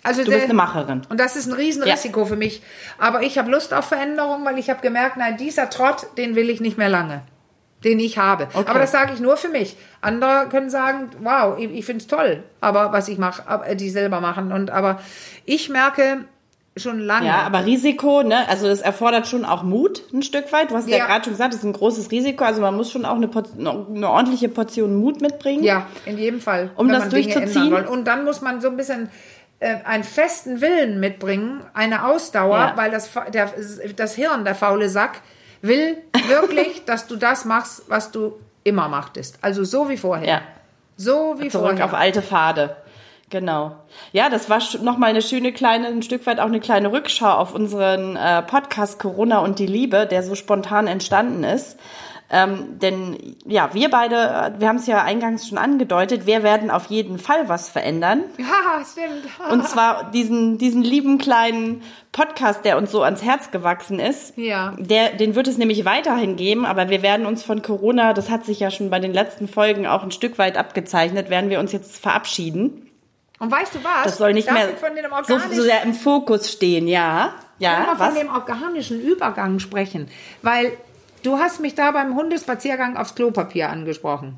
Also 0.07 0.23
du 0.23 0.31
bist 0.31 0.45
eine 0.45 0.55
Macherin. 0.55 1.03
Und 1.09 1.19
das 1.19 1.37
ist 1.37 1.47
ein 1.47 1.53
Riesenrisiko 1.53 2.21
ja. 2.21 2.27
für 2.27 2.37
mich. 2.37 2.63
Aber 2.99 3.23
ich 3.23 3.39
habe 3.39 3.51
Lust 3.51 3.75
auf 3.75 3.87
Veränderung, 3.87 4.45
weil 4.45 4.59
ich 4.59 4.71
habe 4.71 4.81
gemerkt, 4.81 5.17
nein, 5.17 5.37
dieser 5.37 5.69
Trott, 5.69 6.07
den 6.17 6.37
will 6.37 6.49
ich 6.49 6.61
nicht 6.61 6.79
mehr 6.79 6.89
lange. 6.89 7.23
Den 7.85 7.99
ich 7.99 8.17
habe. 8.17 8.45
Okay. 8.55 8.69
Aber 8.69 8.79
das 8.79 8.93
sage 8.93 9.13
ich 9.15 9.21
nur 9.21 9.37
für 9.37 9.49
mich. 9.49 9.77
Andere 10.01 10.49
können 10.49 10.71
sagen, 10.71 11.11
wow, 11.21 11.59
ich, 11.59 11.71
ich 11.71 11.85
finde 11.85 12.03
es 12.03 12.07
toll, 12.07 12.43
aber 12.61 12.93
was 12.93 13.09
ich 13.09 13.19
mache, 13.19 13.43
äh, 13.65 13.77
die 13.77 13.91
selber 13.91 14.21
machen. 14.21 14.53
Und 14.53 14.71
aber 14.71 15.01
ich 15.45 15.69
merke, 15.69 16.25
schon 16.77 17.01
lange. 17.01 17.27
Ja, 17.27 17.43
aber 17.43 17.65
Risiko, 17.65 18.23
ne? 18.23 18.49
Also 18.49 18.69
das 18.69 18.81
erfordert 18.81 19.27
schon 19.27 19.45
auch 19.45 19.63
Mut 19.63 20.03
ein 20.13 20.23
Stück 20.23 20.53
weit. 20.53 20.71
Du 20.71 20.77
hast 20.77 20.89
ja, 20.89 20.99
ja 20.99 21.07
gerade 21.07 21.25
schon 21.25 21.33
gesagt, 21.33 21.55
das 21.55 21.61
ist 21.61 21.67
ein 21.67 21.73
großes 21.73 22.11
Risiko. 22.11 22.45
Also 22.45 22.61
man 22.61 22.77
muss 22.77 22.91
schon 22.91 23.05
auch 23.05 23.17
eine, 23.17 23.31
eine 23.59 24.11
ordentliche 24.11 24.49
Portion 24.49 24.97
Mut 24.97 25.21
mitbringen. 25.21 25.65
Ja, 25.65 25.87
in 26.05 26.19
jedem 26.19 26.41
Fall. 26.41 26.71
Um 26.77 26.89
das 26.89 27.09
durchzuziehen. 27.09 27.73
Und 27.87 28.05
dann 28.05 28.25
muss 28.25 28.43
man 28.43 28.61
so 28.61 28.69
ein 28.69 28.77
bisschen 28.77 29.09
einen 29.61 30.05
festen 30.05 30.61
Willen 30.61 31.01
mitbringen, 31.01 31.63
eine 31.73 32.05
Ausdauer, 32.05 32.59
ja. 32.59 32.73
weil 32.77 32.91
das, 32.91 33.11
der, 33.33 33.53
das 33.97 34.15
Hirn, 34.15 34.45
der 34.45 34.55
faule 34.55 34.89
Sack, 34.89 35.21
will 35.63 35.97
wirklich, 36.29 36.85
dass 36.85 37.07
du 37.07 37.17
das 37.17 37.45
machst, 37.45 37.85
was 37.89 38.11
du 38.11 38.39
immer 38.65 38.89
machtest. 38.89 39.39
Also 39.43 39.65
so 39.65 39.89
wie 39.89 39.97
vorher. 39.97 40.29
Ja. 40.29 40.43
So 40.97 41.37
wie 41.39 41.49
Zurück 41.49 41.69
vorher. 41.69 41.85
auf 41.85 41.95
alte 41.95 42.23
Pfade. 42.23 42.77
Genau. 43.29 43.75
Ja, 44.13 44.29
das 44.29 44.49
war 44.49 44.61
nochmal 44.83 45.11
eine 45.11 45.23
schöne 45.23 45.53
kleine, 45.53 45.89
ein 45.89 46.03
Stück 46.03 46.27
weit 46.27 46.39
auch 46.39 46.47
eine 46.47 46.61
kleine 46.61 46.93
Rückschau 46.93 47.31
auf 47.31 47.55
unseren 47.55 48.17
äh, 48.17 48.43
Podcast 48.43 49.01
Corona 49.01 49.39
und 49.39 49.59
die 49.59 49.67
Liebe, 49.67 50.07
der 50.07 50.23
so 50.23 50.35
spontan 50.37 50.87
entstanden 50.87 51.43
ist. 51.43 51.77
Ähm, 52.29 52.81
denn 52.81 53.37
ja, 53.45 53.73
wir 53.73 53.89
beide, 53.89 54.55
wir 54.59 54.69
haben 54.69 54.77
es 54.77 54.87
ja 54.89 55.03
eingangs 55.03 55.47
schon 55.47 55.59
angedeutet, 55.59 56.27
wir 56.27 56.43
werden 56.43 56.73
auf 56.73 56.87
jeden 56.87 57.19
Fall 57.19 57.49
was 57.49 57.69
verändern. 57.69 58.25
Ja, 58.39 58.85
stimmt. 58.85 59.27
Und 59.53 59.69
zwar 59.69 60.11
diesen, 60.11 60.59
diesen 60.59 60.83
lieben 60.83 61.19
kleinen 61.19 61.83
Podcast, 62.13 62.65
der 62.65 62.79
uns 62.79 62.91
so 62.91 63.03
ans 63.03 63.23
Herz 63.23 63.51
gewachsen 63.51 63.99
ist. 63.99 64.37
Ja. 64.37 64.75
Der, 64.79 65.11
den 65.11 65.35
wird 65.35 65.49
es 65.49 65.59
nämlich 65.59 65.85
weiterhin 65.85 66.37
geben, 66.37 66.65
aber 66.65 66.89
wir 66.89 67.03
werden 67.03 67.27
uns 67.27 67.43
von 67.43 67.63
Corona, 67.63 68.13
das 68.13 68.31
hat 68.31 68.45
sich 68.45 68.61
ja 68.61 68.71
schon 68.71 68.91
bei 68.91 68.99
den 68.99 69.13
letzten 69.13 69.49
Folgen 69.49 69.87
auch 69.87 70.03
ein 70.03 70.11
Stück 70.11 70.39
weit 70.39 70.57
abgezeichnet, 70.57 71.29
werden 71.31 71.51
wir 71.51 71.61
uns 71.61 71.73
jetzt 71.73 71.99
verabschieden. 71.99 72.91
Und 73.39 73.51
weißt 73.53 73.75
du 73.75 73.85
was? 73.85 74.05
Das 74.05 74.19
soll 74.19 74.33
nicht 74.33 74.51
mehr 74.51 74.69
so, 75.27 75.39
so 75.39 75.63
sehr 75.63 75.83
im 75.83 75.95
Fokus 75.95 76.51
stehen, 76.51 76.89
ja. 76.89 77.35
Ja, 77.59 77.95
was? 77.97 78.09
von 78.09 78.15
dem 78.15 78.31
organischen 78.31 79.01
Übergang 79.01 79.59
sprechen, 79.59 80.09
weil 80.43 80.77
Du 81.27 81.41
hast 81.41 81.59
mich 81.59 81.75
da 81.75 81.91
beim 81.91 82.15
Hundespaziergang 82.15 82.97
aufs 82.97 83.17
Klopapier 83.17 83.69
angesprochen. 83.69 84.37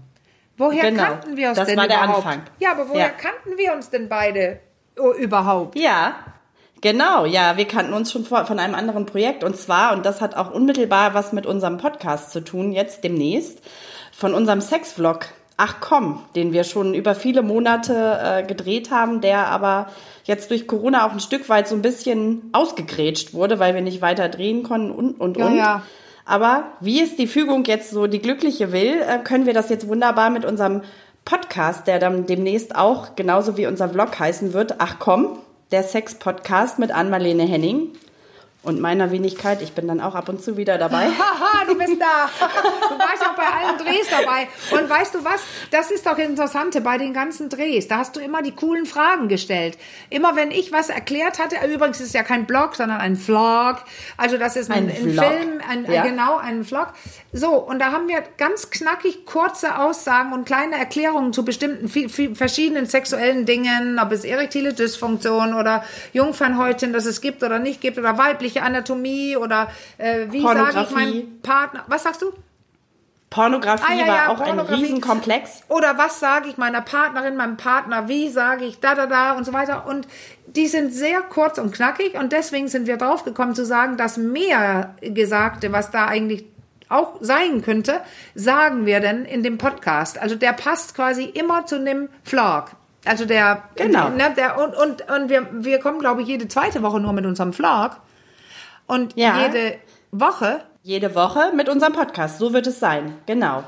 Woher 0.56 0.90
genau, 0.90 1.02
kannten 1.02 1.36
wir 1.36 1.48
uns 1.50 1.58
das 1.58 1.68
denn 1.68 1.76
war 1.76 1.84
überhaupt? 1.84 2.08
Der 2.08 2.16
Anfang. 2.16 2.42
Ja, 2.60 2.72
aber 2.72 2.88
woher 2.88 3.08
ja. 3.08 3.10
kannten 3.10 3.58
wir 3.58 3.74
uns 3.74 3.90
denn 3.90 4.08
beide 4.08 4.58
oh, 4.98 5.12
überhaupt? 5.12 5.78
Ja, 5.78 6.14
Genau, 6.80 7.26
ja, 7.26 7.56
wir 7.56 7.66
kannten 7.66 7.92
uns 7.92 8.12
schon 8.12 8.24
von 8.24 8.58
einem 8.60 8.76
anderen 8.76 9.04
Projekt 9.04 9.42
und 9.42 9.56
zwar, 9.56 9.92
und 9.92 10.06
das 10.06 10.20
hat 10.20 10.36
auch 10.36 10.52
unmittelbar 10.52 11.12
was 11.12 11.32
mit 11.32 11.44
unserem 11.44 11.76
Podcast 11.76 12.30
zu 12.30 12.40
tun, 12.40 12.70
jetzt 12.70 13.02
demnächst, 13.02 13.60
von 14.12 14.32
unserem 14.32 14.60
Sexvlog 14.60 15.26
Ach 15.60 15.78
komm, 15.80 16.24
den 16.36 16.52
wir 16.52 16.62
schon 16.62 16.94
über 16.94 17.16
viele 17.16 17.42
Monate 17.42 18.20
äh, 18.22 18.42
gedreht 18.44 18.92
haben, 18.92 19.20
der 19.20 19.48
aber 19.48 19.88
jetzt 20.22 20.52
durch 20.52 20.68
Corona 20.68 21.04
auch 21.04 21.10
ein 21.10 21.18
Stück 21.18 21.48
weit 21.48 21.66
so 21.66 21.74
ein 21.74 21.82
bisschen 21.82 22.48
ausgegrätscht 22.52 23.34
wurde, 23.34 23.58
weil 23.58 23.74
wir 23.74 23.82
nicht 23.82 24.00
weiter 24.00 24.28
drehen 24.28 24.62
konnten 24.62 24.92
und 24.92 25.20
und 25.20 25.36
Ja, 25.36 25.46
und. 25.46 25.56
ja. 25.56 25.82
Aber 26.28 26.72
wie 26.80 27.00
es 27.00 27.16
die 27.16 27.26
Fügung 27.26 27.64
jetzt 27.64 27.90
so 27.90 28.06
die 28.06 28.20
glückliche 28.20 28.70
will, 28.70 29.00
äh, 29.00 29.18
können 29.18 29.46
wir 29.46 29.54
das 29.54 29.70
jetzt 29.70 29.88
wunderbar 29.88 30.28
mit 30.28 30.44
unserem 30.44 30.82
Podcast, 31.24 31.86
der 31.86 31.98
dann 31.98 32.26
demnächst 32.26 32.76
auch 32.76 33.16
genauso 33.16 33.56
wie 33.56 33.66
unser 33.66 33.88
Vlog 33.88 34.18
heißen 34.18 34.52
wird, 34.52 34.74
ach 34.76 34.96
komm, 34.98 35.38
der 35.70 35.82
Sex-Podcast 35.84 36.78
mit 36.78 36.90
Ann-Marlene 36.90 37.44
Henning 37.44 37.92
und 38.64 38.80
meiner 38.80 39.10
Wenigkeit. 39.12 39.62
Ich 39.62 39.72
bin 39.72 39.86
dann 39.86 40.00
auch 40.00 40.14
ab 40.14 40.28
und 40.28 40.42
zu 40.42 40.56
wieder 40.56 40.78
dabei. 40.78 41.06
Haha, 41.18 41.64
du 41.66 41.78
bist 41.78 41.96
da. 42.00 42.28
Du 42.88 42.98
warst 42.98 43.24
auch 43.24 43.34
bei 43.34 43.44
allen 43.44 43.78
Drehs 43.78 44.08
dabei. 44.10 44.48
Und 44.72 44.90
weißt 44.90 45.14
du 45.14 45.24
was? 45.24 45.40
Das 45.70 45.90
ist 45.90 46.04
doch 46.06 46.16
das 46.16 46.26
Interessante 46.26 46.80
bei 46.80 46.98
den 46.98 47.14
ganzen 47.14 47.48
Drehs. 47.48 47.86
Da 47.88 47.98
hast 47.98 48.16
du 48.16 48.20
immer 48.20 48.42
die 48.42 48.52
coolen 48.52 48.84
Fragen 48.84 49.28
gestellt. 49.28 49.78
Immer 50.10 50.34
wenn 50.36 50.50
ich 50.50 50.72
was 50.72 50.88
erklärt 50.90 51.38
hatte, 51.38 51.56
übrigens 51.72 52.00
ist 52.00 52.08
es 52.08 52.12
ja 52.12 52.24
kein 52.24 52.46
Blog, 52.46 52.74
sondern 52.74 52.98
ein 53.00 53.16
Vlog. 53.16 53.76
Also 54.16 54.38
das 54.38 54.56
ist 54.56 54.70
ein, 54.70 54.88
Ein 54.88 54.90
ein. 54.90 54.96
Film, 55.12 55.60
ein, 55.68 55.90
Ja. 55.90 56.02
genau, 56.02 56.36
ein 56.38 56.64
Vlog. 56.64 56.88
So, 57.32 57.50
und 57.54 57.78
da 57.78 57.92
haben 57.92 58.08
wir 58.08 58.22
ganz 58.38 58.70
knackig 58.70 59.24
kurze 59.24 59.78
Aussagen 59.78 60.32
und 60.32 60.46
kleine 60.46 60.76
Erklärungen 60.76 61.32
zu 61.32 61.44
bestimmten 61.44 61.88
verschiedenen 62.34 62.86
sexuellen 62.86 63.46
Dingen, 63.46 63.98
ob 63.98 64.12
es 64.12 64.24
erektile 64.24 64.72
Dysfunktion 64.72 65.54
oder 65.54 65.84
Jungfernhäutchen, 66.12 66.92
das 66.92 67.06
es 67.06 67.20
gibt 67.20 67.42
oder 67.42 67.58
nicht 67.58 67.80
gibt, 67.80 67.98
oder 67.98 68.16
weibliche 68.48 68.62
Anatomie 68.62 69.36
oder 69.36 69.68
äh, 69.98 70.26
wie 70.30 70.42
sage 70.42 70.80
ich 70.82 70.90
meinem 70.90 71.40
Partner, 71.42 71.84
was 71.86 72.02
sagst 72.02 72.22
du? 72.22 72.32
Pornografie 73.30 73.84
Ah, 73.86 73.94
ja, 73.94 74.06
war 74.06 74.16
ja, 74.16 74.28
auch 74.28 74.40
ein 74.40 74.46
Pornografie. 74.46 74.84
Riesenkomplex. 74.84 75.64
Oder 75.68 75.98
was 75.98 76.18
sage 76.18 76.48
ich 76.48 76.56
meiner 76.56 76.80
Partnerin, 76.80 77.36
meinem 77.36 77.58
Partner, 77.58 78.08
wie 78.08 78.30
sage 78.30 78.64
ich 78.64 78.80
da, 78.80 78.94
da, 78.94 79.06
da 79.06 79.32
und 79.32 79.44
so 79.44 79.52
weiter. 79.52 79.86
Und 79.86 80.08
die 80.46 80.66
sind 80.66 80.94
sehr 80.94 81.20
kurz 81.20 81.58
und 81.58 81.74
knackig 81.74 82.14
und 82.14 82.32
deswegen 82.32 82.68
sind 82.68 82.86
wir 82.86 82.96
drauf 82.96 83.24
gekommen 83.24 83.54
zu 83.54 83.66
sagen, 83.66 83.98
dass 83.98 84.16
mehr 84.16 84.94
Gesagte, 85.02 85.72
was 85.72 85.90
da 85.90 86.06
eigentlich 86.06 86.46
auch 86.88 87.16
sein 87.20 87.60
könnte, 87.60 88.00
sagen 88.34 88.86
wir 88.86 89.00
denn 89.00 89.26
in 89.26 89.42
dem 89.42 89.58
Podcast. 89.58 90.18
Also 90.18 90.34
der 90.34 90.54
passt 90.54 90.94
quasi 90.94 91.24
immer 91.24 91.66
zu 91.66 91.84
dem 91.84 92.08
Vlog. 92.24 92.70
Also 93.04 93.26
der, 93.26 93.64
Genau. 93.74 94.08
ne, 94.08 94.32
der 94.34 94.58
und, 94.58 94.74
und, 94.74 95.02
und 95.10 95.28
wir, 95.28 95.46
wir 95.52 95.80
kommen, 95.80 95.98
glaube 95.98 96.22
ich, 96.22 96.28
jede 96.28 96.48
zweite 96.48 96.82
Woche 96.82 96.98
nur 96.98 97.12
mit 97.12 97.26
unserem 97.26 97.52
Vlog. 97.52 97.90
Und 98.88 99.14
Ja. 99.16 99.46
jede 99.46 99.78
Woche 100.10 100.64
Jede 100.82 101.14
Woche 101.14 101.52
mit 101.54 101.68
unserem 101.68 101.92
Podcast. 101.92 102.38
So 102.38 102.52
wird 102.54 102.66
es 102.66 102.80
sein. 102.80 103.14
Genau. 103.26 103.62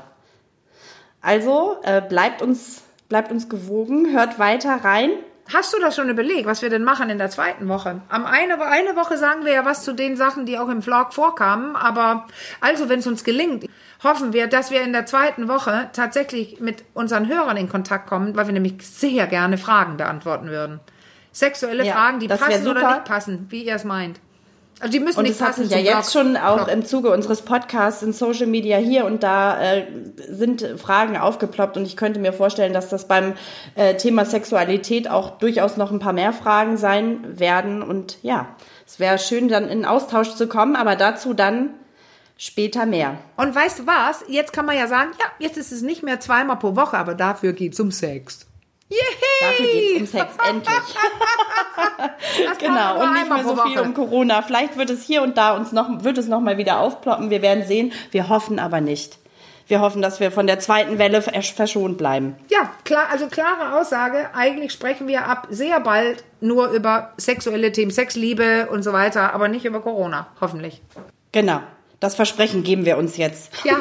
Also 1.21 1.77
äh, 1.83 2.01
bleibt 2.01 2.41
uns 2.41 2.83
bleibt 3.09 3.31
uns 3.31 3.47
gewogen, 3.49 4.11
hört 4.13 4.39
weiter 4.39 4.83
rein. 4.83 5.11
Hast 5.53 5.73
du 5.73 5.79
das 5.79 5.95
schon 5.97 6.09
überlegt, 6.09 6.45
was 6.45 6.61
wir 6.61 6.69
denn 6.69 6.83
machen 6.83 7.09
in 7.09 7.17
der 7.17 7.29
zweiten 7.29 7.67
Woche? 7.67 8.01
Am 8.07 8.25
eine, 8.25 8.59
eine 8.61 8.95
Woche 8.95 9.17
sagen 9.17 9.43
wir 9.43 9.51
ja 9.51 9.65
was 9.65 9.83
zu 9.83 9.93
den 9.93 10.15
Sachen, 10.15 10.45
die 10.45 10.57
auch 10.57 10.69
im 10.69 10.81
Vlog 10.81 11.13
vorkamen. 11.13 11.75
Aber 11.75 12.25
also, 12.61 12.87
wenn 12.87 12.99
es 12.99 13.07
uns 13.07 13.23
gelingt, 13.25 13.65
hoffen 14.01 14.31
wir, 14.33 14.47
dass 14.47 14.71
wir 14.71 14.81
in 14.81 14.93
der 14.93 15.05
zweiten 15.05 15.49
Woche 15.49 15.89
tatsächlich 15.93 16.59
mit 16.61 16.85
unseren 16.93 17.27
Hörern 17.27 17.57
in 17.57 17.67
Kontakt 17.69 18.07
kommen, 18.07 18.35
weil 18.35 18.47
wir 18.47 18.53
nämlich 18.53 18.87
sehr 18.87 19.27
gerne 19.27 19.57
Fragen 19.57 19.97
beantworten 19.97 20.47
würden. 20.47 20.79
Sexuelle 21.33 21.85
Ja, 21.85 21.93
Fragen, 21.93 22.19
die 22.19 22.27
passen 22.29 22.67
oder 22.67 22.93
nicht 22.93 23.05
passen, 23.05 23.47
wie 23.49 23.63
ihr 23.63 23.75
es 23.75 23.83
meint. 23.83 24.19
Also 24.81 24.91
die 24.91 24.99
müssen 24.99 25.19
Und 25.19 25.25
nicht 25.25 25.35
es 25.35 25.41
hat 25.41 25.53
sich 25.55 25.69
ja 25.69 25.77
jetzt 25.77 26.11
schon 26.11 26.35
auch 26.35 26.67
im 26.67 26.83
Zuge 26.85 27.11
unseres 27.11 27.43
Podcasts 27.43 28.01
in 28.01 28.13
Social 28.13 28.47
Media 28.47 28.77
hier 28.77 29.05
und 29.05 29.21
da 29.21 29.61
äh, 29.61 29.85
sind 30.27 30.65
Fragen 30.77 31.17
aufgeploppt 31.17 31.77
und 31.77 31.85
ich 31.85 31.95
könnte 31.95 32.19
mir 32.19 32.33
vorstellen, 32.33 32.73
dass 32.73 32.89
das 32.89 33.07
beim 33.07 33.33
äh, 33.75 33.95
Thema 33.95 34.25
Sexualität 34.25 35.07
auch 35.07 35.37
durchaus 35.37 35.77
noch 35.77 35.91
ein 35.91 35.99
paar 35.99 36.13
mehr 36.13 36.33
Fragen 36.33 36.77
sein 36.77 37.39
werden 37.39 37.83
und 37.83 38.17
ja, 38.23 38.55
es 38.87 38.99
wäre 38.99 39.19
schön 39.19 39.47
dann 39.47 39.69
in 39.69 39.85
Austausch 39.85 40.33
zu 40.33 40.47
kommen, 40.47 40.75
aber 40.75 40.95
dazu 40.95 41.35
dann 41.35 41.75
später 42.35 42.87
mehr. 42.87 43.19
Und 43.37 43.53
weißt 43.53 43.79
du 43.79 43.87
was? 43.87 44.23
Jetzt 44.27 44.51
kann 44.51 44.65
man 44.65 44.75
ja 44.75 44.87
sagen, 44.87 45.11
ja, 45.19 45.25
jetzt 45.37 45.57
ist 45.57 45.71
es 45.71 45.83
nicht 45.83 46.01
mehr 46.01 46.19
zweimal 46.19 46.57
pro 46.57 46.75
Woche, 46.75 46.97
aber 46.97 47.13
dafür 47.13 47.53
geht's 47.53 47.79
um 47.79 47.91
Sex. 47.91 48.47
Yay! 48.91 48.97
Dafür 49.41 49.65
geht's 49.65 49.99
um 50.01 50.05
Sex 50.19 50.33
endlich. 50.49 50.75
Genau, 52.59 53.01
und 53.01 53.13
nicht 53.13 53.29
mehr 53.29 53.43
so 53.43 53.55
viel 53.55 53.77
Woche. 53.77 53.81
um 53.83 53.93
Corona. 53.93 54.41
Vielleicht 54.41 54.77
wird 54.77 54.89
es 54.89 55.03
hier 55.03 55.21
und 55.21 55.37
da 55.37 55.55
uns 55.55 55.71
noch, 55.71 56.03
wird 56.03 56.17
es 56.17 56.27
noch 56.27 56.39
mal 56.41 56.57
wieder 56.57 56.79
aufploppen. 56.79 57.29
Wir 57.29 57.41
werden 57.41 57.65
sehen. 57.65 57.93
Wir 58.11 58.29
hoffen 58.29 58.59
aber 58.59 58.81
nicht. 58.81 59.17
Wir 59.67 59.79
hoffen, 59.79 60.01
dass 60.01 60.19
wir 60.19 60.31
von 60.31 60.47
der 60.47 60.59
zweiten 60.59 60.97
Welle 60.99 61.19
versch- 61.19 61.53
verschont 61.55 61.97
bleiben. 61.97 62.35
Ja, 62.49 62.69
klar, 62.83 63.05
also 63.09 63.27
klare 63.27 63.79
Aussage. 63.79 64.29
Eigentlich 64.33 64.73
sprechen 64.73 65.07
wir 65.07 65.25
ab 65.27 65.47
sehr 65.49 65.79
bald 65.79 66.25
nur 66.41 66.69
über 66.71 67.13
sexuelle 67.17 67.71
Themen, 67.71 67.91
Sexliebe 67.91 68.67
und 68.69 68.83
so 68.83 68.91
weiter, 68.91 69.33
aber 69.33 69.47
nicht 69.47 69.63
über 69.63 69.79
Corona, 69.79 70.27
hoffentlich. 70.41 70.81
Genau. 71.31 71.61
Das 72.01 72.15
Versprechen 72.15 72.63
geben 72.63 72.83
wir 72.83 72.97
uns 72.97 73.15
jetzt. 73.15 73.51
Ja, 73.63 73.75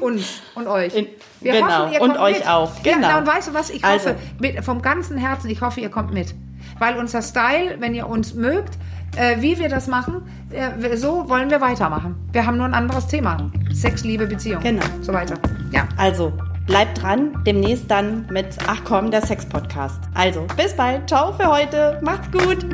uns 0.00 0.42
und 0.54 0.66
euch. 0.68 0.94
In- 0.94 1.06
genau, 1.40 1.86
und 1.86 1.98
kommt 1.98 2.18
euch 2.18 2.38
mit. 2.40 2.46
auch, 2.48 2.70
Ja, 2.84 2.94
genau. 2.94 3.08
na, 3.10 3.18
und 3.18 3.26
weißt 3.26 3.48
du 3.48 3.54
was? 3.54 3.70
Ich 3.70 3.82
Also. 3.84 4.10
hoffe, 4.10 4.18
mit, 4.38 4.62
vom 4.62 4.82
ganzen 4.82 5.16
Herzen, 5.16 5.48
ich 5.48 5.62
hoffe, 5.62 5.80
ihr 5.80 5.88
kommt 5.88 6.12
mit. 6.12 6.34
Weil 6.78 6.98
unser 6.98 7.22
Style, 7.22 7.76
wenn 7.80 7.94
ihr 7.94 8.06
uns 8.08 8.34
mögt, 8.34 8.74
äh, 9.16 9.36
wie 9.40 9.58
wir 9.58 9.70
das 9.70 9.86
machen, 9.86 10.20
äh, 10.50 10.96
so 10.98 11.28
wollen 11.30 11.48
wir 11.50 11.62
weitermachen. 11.62 12.16
Wir 12.32 12.44
haben 12.46 12.58
nur 12.58 12.66
ein 12.66 12.74
anderes 12.74 13.06
Thema. 13.06 13.50
Sex, 13.72 14.04
Liebe, 14.04 14.26
Beziehung. 14.26 14.62
Genau. 14.62 14.84
So 15.00 15.14
weiter. 15.14 15.36
Ja. 15.70 15.88
Also, 15.96 16.30
bleibt 16.66 17.00
dran. 17.02 17.42
Demnächst 17.46 17.90
dann 17.90 18.26
mit 18.30 18.48
Ach 18.66 18.80
komm, 18.84 19.10
der 19.10 19.22
Sex-Podcast. 19.24 19.98
Also, 20.12 20.46
bis 20.58 20.74
bald. 20.76 21.08
Ciao 21.08 21.32
für 21.32 21.46
heute. 21.46 21.98
Macht's 22.02 22.30
gut. 22.30 22.66